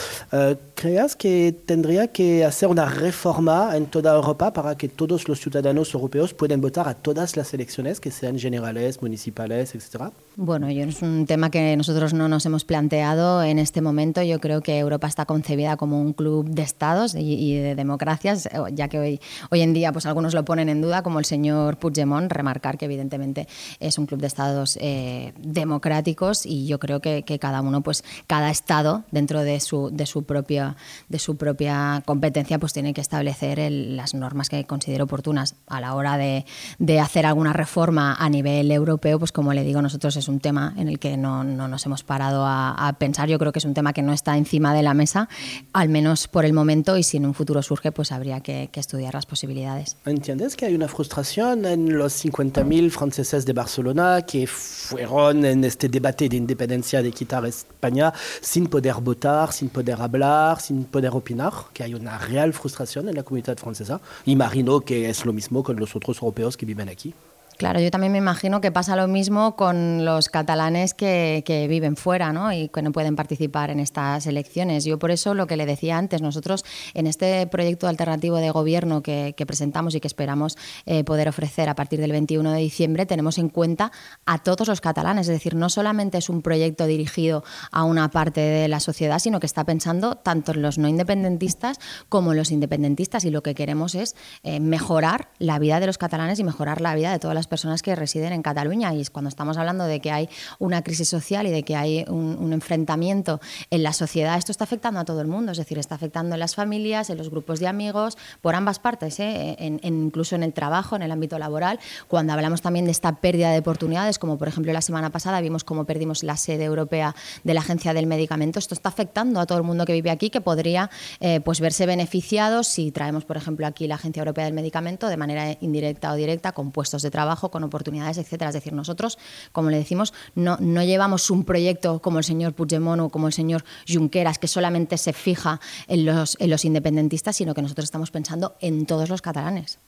¿Creas 0.77 1.17
que 1.17 1.57
tendría 1.67 2.07
que 2.07 2.45
hacer 2.45 2.69
una 2.69 2.85
reforma 2.85 3.77
en 3.77 3.87
toda 3.87 4.15
Europa 4.15 4.53
para 4.53 4.77
que 4.77 4.89
todos 4.89 5.27
los 5.27 5.41
ciudadanos 5.41 5.93
europeos 5.93 6.35
puedan 6.35 6.61
votar 6.61 6.87
a 6.87 6.95
todas 6.95 7.37
las 7.37 7.53
elecciones, 7.53 7.99
que 7.99 8.13
sean 8.13 8.39
generales, 8.39 9.03
municipales, 9.03 9.75
etcétera? 9.75 10.13
Bueno, 10.37 10.71
yo 10.71 10.84
es 10.89 11.03
un 11.03 11.27
tema 11.27 11.51
que 11.51 11.77
nosotros 11.77 12.15
no 12.15 12.29
nos 12.29 12.45
hemos 12.47 12.65
planteado 12.65 13.43
en 13.43 13.59
este 13.59 13.81
momento. 13.81 14.23
Yo 14.23 14.41
creo 14.41 14.61
que 14.61 14.79
Europa 14.79 15.07
está 15.07 15.25
concebida 15.25 15.77
como 15.77 16.01
un 16.01 16.13
club 16.13 16.49
de 16.49 16.63
estados 16.63 17.15
y, 17.15 17.57
de 17.57 17.75
democracias, 17.75 18.49
ya 18.73 18.89
que 18.89 18.99
hoy, 18.99 19.21
hoy 19.51 19.61
en 19.63 19.73
día 19.73 19.93
pues 19.93 20.07
algunos 20.07 20.35
lo 20.35 20.45
ponen 20.45 20.69
en 20.69 20.83
duda, 20.83 21.03
como 21.03 21.19
el 21.19 21.25
señor 21.25 21.79
Puigdemont, 21.79 22.31
remarcar 22.31 22.79
que 22.79 22.85
evidentemente 22.85 23.49
es 23.81 23.99
un 23.99 24.07
club 24.07 24.21
de 24.21 24.27
estados 24.27 24.79
eh, 24.81 25.33
democráticos 25.39 26.47
y 26.47 26.67
yo 26.67 26.79
creo 26.79 27.01
que, 27.01 27.25
cada 27.41 27.63
uno, 27.63 27.83
pues 27.83 28.05
cada 28.27 28.51
estado 28.51 29.05
dentro 29.11 29.41
de 29.41 29.59
su, 29.61 29.91
de 29.93 30.07
su, 30.07 30.25
propia, 30.25 30.77
de 31.09 31.19
su 31.19 31.37
propia 31.37 32.03
competencia 32.07 32.59
pues 32.59 32.73
tiene 32.73 32.95
que 32.95 33.01
establecer 33.01 33.59
las 33.71 34.15
normas 34.15 34.49
que 34.49 34.65
considere 34.65 35.03
oportunas 35.03 35.57
a 35.67 35.81
la 35.81 35.95
hora 35.95 36.17
de, 36.17 36.45
de 36.79 37.01
hacer 37.01 37.27
alguna 37.27 37.53
reforma 37.53 38.15
a 38.15 38.29
nivel 38.29 38.71
europeo, 38.71 39.19
pues 39.19 39.33
como 39.33 39.53
le 39.53 39.65
digo, 39.65 39.83
nosotros 39.83 40.17
es 40.17 40.29
un 40.29 40.41
tema 40.41 40.74
en 40.77 40.89
el 40.89 40.99
que 40.99 41.17
no, 41.17 41.45
no 41.45 41.69
nos 41.69 41.85
hemos 41.87 42.03
parado 42.03 42.45
a, 42.45 42.89
a, 42.89 42.93
pensar. 42.95 43.29
Yo 43.29 43.39
creo 43.39 43.53
que 43.53 43.59
es 43.59 43.65
un 43.65 43.75
tema 43.75 43.93
que 43.93 44.03
no 44.03 44.13
está 44.13 44.37
encima 44.37 44.75
de 44.75 44.83
la 44.83 44.95
mesa, 44.95 45.29
al 45.73 45.89
menos 45.89 46.29
por 46.29 46.45
el 46.45 46.53
momento, 46.53 46.97
y 46.97 47.03
si 47.03 47.17
en 47.17 47.27
un 47.27 47.35
futuro 47.35 47.63
surge, 47.63 47.93
pues 47.93 48.13
habría 48.13 48.41
que, 48.41 48.69
que 48.73 48.81
estudiar 48.81 49.15
las 49.15 49.27
posibilidades. 49.27 49.97
¿Entiendes 50.05 50.57
que 50.57 50.67
hay 50.67 50.75
una 50.75 50.89
frustración 50.89 51.65
en 51.67 51.97
los 51.97 52.25
50.000 52.25 52.91
franceses 52.91 53.47
de 53.47 53.53
Barcelona 53.53 54.23
que 54.23 54.47
fueron 54.47 55.45
en 55.45 55.65
este 55.65 55.89
debate 55.89 56.29
de 56.29 56.37
independencia 56.37 57.03
de 57.03 57.11
quitar 57.13 57.45
España 57.47 58.13
sin 58.41 58.67
poder 58.67 58.95
votar, 58.97 59.53
sin 59.53 59.69
poder 59.69 60.01
hablar, 60.01 60.61
sin 60.61 60.85
poder 60.85 61.11
opinar? 61.13 61.53
Que 61.73 61.85
hay 61.85 61.95
una 61.95 62.19
real 62.19 62.53
frustración 62.53 63.09
en 63.09 63.15
la 63.15 63.23
comunidad 63.23 63.57
francesa. 63.57 64.01
Imagino 64.27 64.81
que 64.81 65.09
es 65.09 65.25
lo 65.25 65.33
mismo 65.33 65.63
con 65.63 65.77
los 65.77 65.95
otros 65.97 66.19
europeos 66.19 66.57
que 66.57 66.67
viven 66.67 66.89
aquí. 66.89 67.15
Claro, 67.57 67.79
yo 67.79 67.91
también 67.93 68.13
me 68.13 68.19
imagino 68.19 68.61
que 68.61 68.73
pasa 68.73 68.97
lo 68.97 69.07
mismo 69.07 69.55
con 69.55 70.05
los 70.05 70.29
catalanes 70.29 70.93
que, 70.93 71.43
viven 71.69 71.97
fuera 71.97 72.33
¿no? 72.33 72.53
y 72.53 72.69
que 72.69 72.83
no 72.83 72.91
pueden 72.91 73.15
participar 73.15 73.71
en 73.71 73.79
estas 73.79 74.27
elecciones. 74.27 74.85
Yo 74.85 74.99
por 74.99 75.13
eso 75.13 75.35
lo 75.35 75.47
que 75.47 75.57
le 75.57 75.65
decía 75.65 75.97
antes, 75.97 76.21
nosotros 76.21 76.65
en 76.95 77.07
este 77.07 77.47
proyecto 77.47 77.87
alternativo 77.87 78.39
de 78.39 78.51
gobierno 78.51 79.03
que, 79.03 79.35
presentamos 79.47 79.95
y 79.95 80.01
que 80.01 80.09
esperamos 80.09 80.57
eh, 80.87 81.05
poder 81.05 81.29
ofrecer 81.29 81.69
a 81.69 81.75
partir 81.75 82.01
del 82.01 82.13
21 82.13 82.51
de 82.53 82.59
diciembre, 82.59 83.07
tenemos 83.07 83.39
en 83.39 83.49
cuenta 83.51 83.93
a 84.25 84.39
todos 84.39 84.67
los 84.67 84.81
catalanes. 84.81 85.29
Es 85.29 85.35
decir, 85.35 85.55
no 85.55 85.69
solamente 85.69 86.19
es 86.19 86.29
un 86.29 86.43
proyecto 86.43 86.87
dirigido 86.87 87.45
a 87.71 87.85
una 87.85 88.11
parte 88.11 88.41
de 88.41 88.69
la 88.69 88.81
sociedad, 88.81 89.19
sino 89.21 89.39
que 89.39 89.47
está 89.47 89.65
pensando 89.65 90.17
tanto 90.17 90.53
en 90.53 90.63
los 90.63 90.79
no 90.79 90.89
independentistas 90.89 91.79
como 92.09 92.33
en 92.33 92.39
los 92.39 92.51
independentistas. 92.51 93.25
Y 93.25 93.31
lo 93.31 93.43
que 93.43 93.55
queremos 93.55 93.95
es 93.95 94.17
eh, 94.43 94.59
mejorar 94.59 95.29
la 95.39 95.59
vida 95.59 95.79
de 95.79 95.87
los 95.87 95.99
catalanes 95.99 96.41
y 96.41 96.45
mejorar 96.45 96.81
la 96.81 96.95
vida 96.95 97.13
de 97.13 97.19
todas 97.19 97.35
las 97.35 97.44
personas 97.47 97.83
que 97.83 97.95
residen 97.95 98.33
en 98.33 98.43
Cataluña. 98.43 98.95
Y 98.95 99.05
cuando 99.07 99.29
estamos 99.29 99.57
hablando 99.57 99.85
de 99.85 100.01
que 100.01 100.11
hay 100.11 100.29
una 100.59 100.83
crisis 100.83 101.09
social 101.09 101.47
y 101.47 101.51
de 101.51 101.63
que 101.63 101.77
hay 101.77 102.05
un, 102.09 102.53
enfrentamiento 102.53 103.41
en 103.71 103.83
la 103.83 103.93
sociedad, 103.93 104.39
esto 104.39 104.53
está 104.53 104.65
afectando 104.65 105.01
a 105.01 105.05
todo 105.05 105.21
el 105.21 105.27
mundo, 105.27 105.53
es 105.53 105.59
decir, 105.59 105.79
está 105.79 105.97
afectando 105.97 106.35
en 106.35 106.41
las 106.41 106.55
familias, 106.55 107.11
en 107.11 107.19
los 107.19 107.31
grupos 107.31 107.59
de 107.59 107.67
amigos, 107.67 108.17
por 108.41 108.55
ambas 108.55 108.79
partes, 108.79 109.19
¿eh? 109.19 109.57
en, 109.59 109.81
incluso 109.83 110.37
en 110.37 110.43
el 110.43 110.53
trabajo, 110.53 110.97
en 110.97 111.03
el 111.03 111.11
ámbito 111.11 111.39
laboral. 111.39 111.81
Cuando 112.09 112.33
hablamos 112.33 112.63
también 112.63 112.85
de 112.85 112.93
esta 112.93 113.17
pérdida 113.17 113.51
de 113.51 113.59
oportunidades, 113.59 114.19
como 114.19 114.39
por 114.39 114.49
ejemplo 114.49 114.73
la 114.73 114.83
semana 114.83 115.11
pasada 115.11 115.41
vimos 115.41 115.65
cómo 115.65 115.85
perdimos 115.85 116.23
la 116.23 116.37
sede 116.37 116.65
europea 116.65 117.15
de 117.43 117.55
la 117.55 117.61
Agencia 117.61 117.93
del 117.93 118.07
Medicamento, 118.07 118.59
esto 118.59 118.75
está 118.75 118.89
afectando 118.89 119.41
a 119.41 119.47
todo 119.47 119.59
el 119.59 119.65
mundo 119.65 119.85
que 119.85 119.93
vive 119.93 120.11
aquí, 120.11 120.31
que 120.31 120.41
podría 120.41 120.91
eh, 121.21 121.41
pues 121.41 121.61
verse 121.61 121.87
beneficiado 121.87 122.63
si 122.63 122.91
traemos, 122.91 123.25
por 123.25 123.37
ejemplo, 123.37 123.67
aquí 123.67 123.87
la 123.87 123.97
Agencia 123.97 124.21
Europea 124.21 124.45
del 124.45 124.55
Medicamento 124.55 125.09
de 125.09 125.17
manera 125.17 125.57
indirecta 125.61 126.13
o 126.13 126.15
directa 126.15 126.53
con 126.53 126.71
puestos 126.71 127.03
de 127.03 127.11
trabajo 127.11 127.34
con 127.37 127.65
oportunidades, 127.65 128.19
etcétera. 128.19 128.51
Es 128.51 128.55
decir, 128.55 128.73
nosotros, 128.73 129.19
como 129.53 129.71
le 129.71 129.77
decimos, 129.77 130.15
no, 130.35 130.57
no 130.61 130.83
llevamos 130.83 131.31
un 131.31 131.45
proyecto 131.45 132.01
como 132.01 132.19
el 132.19 132.25
señor 132.25 132.55
Puigdemont 132.55 133.01
o 133.03 133.09
como 133.09 133.27
el 133.27 133.33
señor 133.33 133.65
Junqueras, 133.89 134.39
que 134.39 134.49
solamente 134.49 134.99
se 134.99 135.13
fija 135.13 135.61
en 135.89 136.05
los, 136.05 136.37
en 136.41 136.51
los 136.51 136.65
independentistas, 136.65 137.37
sino 137.37 137.55
que 137.55 137.63
nosotros 137.63 137.85
estamos 137.85 138.11
pensando 138.11 138.57
en 138.61 138.87
todos 138.87 139.09
los 139.09 139.23
catalanes. 139.23 139.79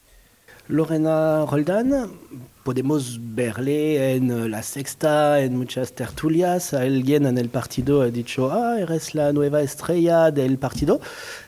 Lorena 0.68 1.46
Roldán, 1.46 2.10
podemos 2.64 3.20
verle 3.20 4.16
en 4.16 4.50
la 4.50 4.64
sexta, 4.64 5.40
en 5.40 5.56
muchas 5.56 5.92
tertulias. 5.92 6.74
Alguien 6.74 7.26
en 7.26 7.38
el 7.38 7.50
partido 7.50 8.02
ha 8.02 8.10
dicho, 8.10 8.50
ah, 8.50 8.80
eres 8.80 9.14
la 9.14 9.32
nueva 9.32 9.60
estrella 9.60 10.32
del 10.32 10.58
partido. 10.58 11.00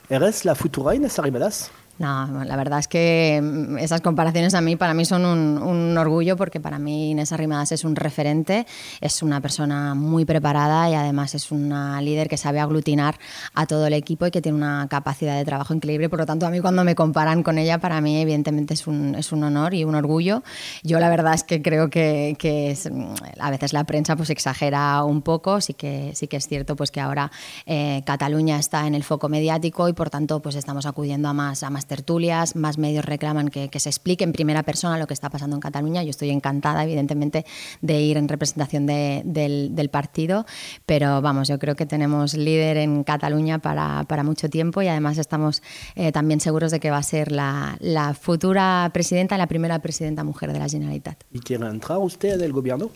¿Eres 0.09 0.45
la 0.45 0.55
futura 0.55 0.95
Inés 0.95 1.19
Arrimadas? 1.19 1.69
No, 1.99 2.45
la 2.45 2.55
verdad 2.55 2.79
es 2.79 2.87
que 2.87 3.41
mm, 3.43 3.77
esas 3.77 3.99
comparaciones 3.99 4.53
a 4.53 4.61
mí, 4.61 4.77
para 4.77 4.93
mí 4.93 5.03
son 5.03 5.25
un, 5.25 5.97
orgullo 5.97 6.37
porque 6.37 6.61
para 6.61 6.79
mí 6.79 7.11
Inés 7.11 7.33
Arrimadas 7.33 7.73
es 7.73 7.83
un 7.83 7.97
referente, 7.97 8.65
es 9.01 9.21
una 9.21 9.41
persona 9.41 9.95
muy 9.95 10.23
preparada 10.23 10.89
y 10.89 10.93
además 10.93 11.35
es 11.35 11.51
una 11.51 12.01
líder 12.01 12.29
que 12.29 12.37
sabe 12.37 12.61
aglutinar 12.61 13.19
a 13.53 13.65
todo 13.65 13.85
el 13.85 13.93
equipo 13.93 14.25
y 14.25 14.31
que 14.31 14.41
tiene 14.41 14.57
una 14.57 14.87
capacidad 14.89 15.35
de 15.35 15.43
trabajo 15.43 15.73
increíble. 15.73 16.07
Por 16.07 16.19
lo 16.19 16.25
tanto, 16.25 16.47
a 16.47 16.49
mí 16.49 16.61
cuando 16.61 16.85
me 16.85 16.95
comparan 16.95 17.43
con 17.43 17.57
ella, 17.57 17.79
para 17.79 17.99
mí 17.99 18.21
evidentemente 18.21 18.75
es 18.75 18.87
un, 18.87 19.15
es 19.15 19.33
un 19.33 19.43
honor 19.43 19.73
y 19.73 19.83
un 19.83 19.95
orgullo. 19.95 20.41
Yo 20.83 21.01
la 21.01 21.09
verdad 21.09 21.33
es 21.33 21.43
que 21.43 21.61
creo 21.61 21.89
que, 21.89 22.77
mm, 22.89 23.41
a 23.41 23.51
veces 23.51 23.73
la 23.73 23.83
prensa 23.83 24.15
pues 24.15 24.29
exagera 24.29 25.03
un 25.03 25.21
poco, 25.21 25.59
sí 25.59 25.73
que, 25.73 26.11
sí 26.15 26.29
que 26.29 26.37
es 26.37 26.47
cierto 26.47 26.77
pues 26.77 26.91
que 26.91 27.01
ahora 27.01 27.29
eh, 27.65 28.03
Cataluña 28.05 28.57
está 28.57 28.87
en 28.87 28.95
el 28.95 29.03
foco 29.03 29.27
mediático 29.27 29.89
y 29.89 29.93
por 29.93 30.09
tanto 30.09 30.41
pues 30.41 30.55
estamos 30.55 30.85
acudiendo 30.85 31.27
a 31.27 31.33
más, 31.33 31.61
a 31.63 31.69
más 31.69 31.88
tertulias, 31.89 32.55
más 32.55 32.77
medios 32.77 33.03
reclaman 33.03 33.49
que, 33.49 33.69
se 33.79 33.89
explique 33.89 34.23
en 34.23 34.31
primera 34.31 34.63
persona 34.63 34.97
lo 34.97 35.07
que 35.07 35.13
está 35.13 35.29
pasando 35.29 35.57
en 35.57 35.59
Cataluña. 35.59 36.03
Yo 36.03 36.11
estoy 36.11 36.29
encantada, 36.29 36.85
evidentemente, 36.85 37.45
de 37.81 37.99
ir 37.99 38.15
en 38.15 38.29
representación 38.29 38.85
del, 38.85 39.89
partido, 39.91 40.45
pero 40.85 41.21
vamos, 41.21 41.47
yo 41.47 41.59
creo 41.59 41.75
que 41.75 41.85
tenemos 41.85 42.35
líder 42.35 42.77
en 42.77 43.03
Cataluña 43.03 43.59
para, 43.59 44.23
mucho 44.23 44.49
tiempo 44.49 44.81
y 44.81 44.87
además 44.87 45.17
estamos 45.17 45.63
eh, 45.95 46.11
también 46.11 46.39
seguros 46.39 46.71
de 46.71 46.79
que 46.79 46.91
va 46.91 46.97
a 46.97 47.03
ser 47.03 47.31
la, 47.31 47.75
la 47.79 48.13
futura 48.13 48.89
presidenta, 48.93 49.37
la 49.37 49.47
primera 49.47 49.79
presidenta 49.79 50.23
mujer 50.23 50.53
de 50.53 50.59
la 50.59 50.69
Generalitat. 50.69 51.23
¿Y 51.31 51.39
quiere 51.39 51.65
entrar 51.67 51.97
usted 51.97 52.37
del 52.37 52.53
gobierno? 52.53 52.91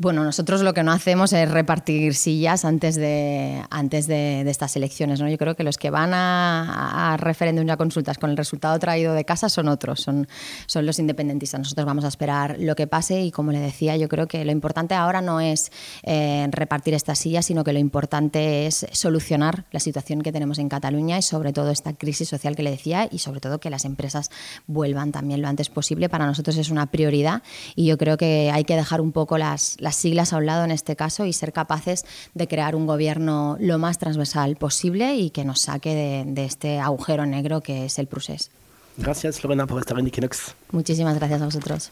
Bueno, 0.00 0.22
nosotros 0.22 0.60
lo 0.60 0.74
que 0.74 0.84
no 0.84 0.92
hacemos 0.92 1.32
es 1.32 1.50
repartir 1.50 2.14
sillas 2.14 2.64
antes 2.64 2.94
de, 2.94 3.64
antes 3.68 4.06
de, 4.06 4.48
estas 4.48 4.76
elecciones. 4.76 5.20
¿no? 5.20 5.28
Yo 5.28 5.36
creo 5.38 5.56
que 5.56 5.64
los 5.64 5.76
que 5.76 5.90
van 5.90 6.12
a, 6.14 7.16
referéndum 7.18 7.66
y 7.66 7.70
a 7.72 7.76
consultas 7.76 8.16
con 8.16 8.30
el 8.30 8.36
resultado 8.36 8.78
traído 8.78 9.12
de 9.12 9.24
casa 9.24 9.48
son 9.48 9.66
otros, 9.66 10.00
son, 10.00 10.28
son 10.66 10.86
los 10.86 11.00
independentistas. 11.00 11.58
Nosotros 11.58 11.84
vamos 11.84 12.04
a 12.04 12.08
esperar 12.08 12.58
lo 12.60 12.76
que 12.76 12.86
pase 12.86 13.22
y, 13.22 13.32
como 13.32 13.50
le 13.50 13.58
decía, 13.58 13.96
yo 13.96 14.08
creo 14.08 14.28
que 14.28 14.44
lo 14.44 14.52
importante 14.52 14.94
ahora 14.94 15.20
no 15.20 15.40
es 15.40 15.72
eh, 16.04 16.46
repartir 16.52 16.94
estas 16.94 17.18
sillas, 17.18 17.46
sino 17.46 17.64
que 17.64 17.72
lo 17.72 17.80
importante 17.80 18.68
es 18.68 18.86
solucionar 18.92 19.64
la 19.72 19.80
situación 19.80 20.22
que 20.22 20.30
tenemos 20.30 20.60
en 20.60 20.68
Cataluña 20.68 21.18
y, 21.18 21.22
sobre 21.22 21.52
todo, 21.52 21.72
esta 21.72 21.92
crisis 21.92 22.28
social 22.28 22.54
que 22.54 22.62
le 22.62 22.70
decía 22.70 23.08
y, 23.10 23.18
sobre 23.18 23.40
todo, 23.40 23.58
que 23.58 23.68
las 23.68 23.84
empresas 23.84 24.30
vuelvan 24.68 25.10
también 25.10 25.42
lo 25.42 25.48
antes 25.48 25.70
posible. 25.70 26.08
Para 26.08 26.24
nosotros 26.24 26.56
es 26.56 26.70
una 26.70 26.86
prioridad 26.86 27.42
y 27.74 27.86
yo 27.86 27.98
creo 27.98 28.16
que 28.16 28.52
hay 28.54 28.62
que 28.62 28.76
dejar 28.76 29.00
un 29.00 29.10
poco 29.10 29.38
las 29.38 29.76
siglas 29.96 30.32
a 30.32 30.38
un 30.38 30.46
lado 30.46 30.64
en 30.64 30.70
este 30.70 30.96
caso 30.96 31.24
y 31.24 31.32
ser 31.32 31.52
capaces 31.52 32.04
de 32.34 32.48
crear 32.48 32.74
un 32.74 32.86
gobierno 32.86 33.56
lo 33.60 33.78
más 33.78 33.98
transversal 33.98 34.56
posible 34.56 35.16
y 35.16 35.30
que 35.30 35.44
nos 35.44 35.60
saque 35.60 35.94
de, 35.94 36.24
de 36.32 36.44
este 36.44 36.78
agujero 36.80 37.26
negro 37.26 37.60
que 37.60 37.86
es 37.86 37.98
el 37.98 38.06
procés. 38.06 38.50
Gracias, 38.98 39.44
Lorena, 39.44 39.66
por 39.66 39.80
estar 39.80 39.96
en 39.98 40.08
Equinox. 40.08 40.54
Muchísimas 40.72 41.14
gracias 41.14 41.40
a 41.40 41.44
vosotros. 41.44 41.86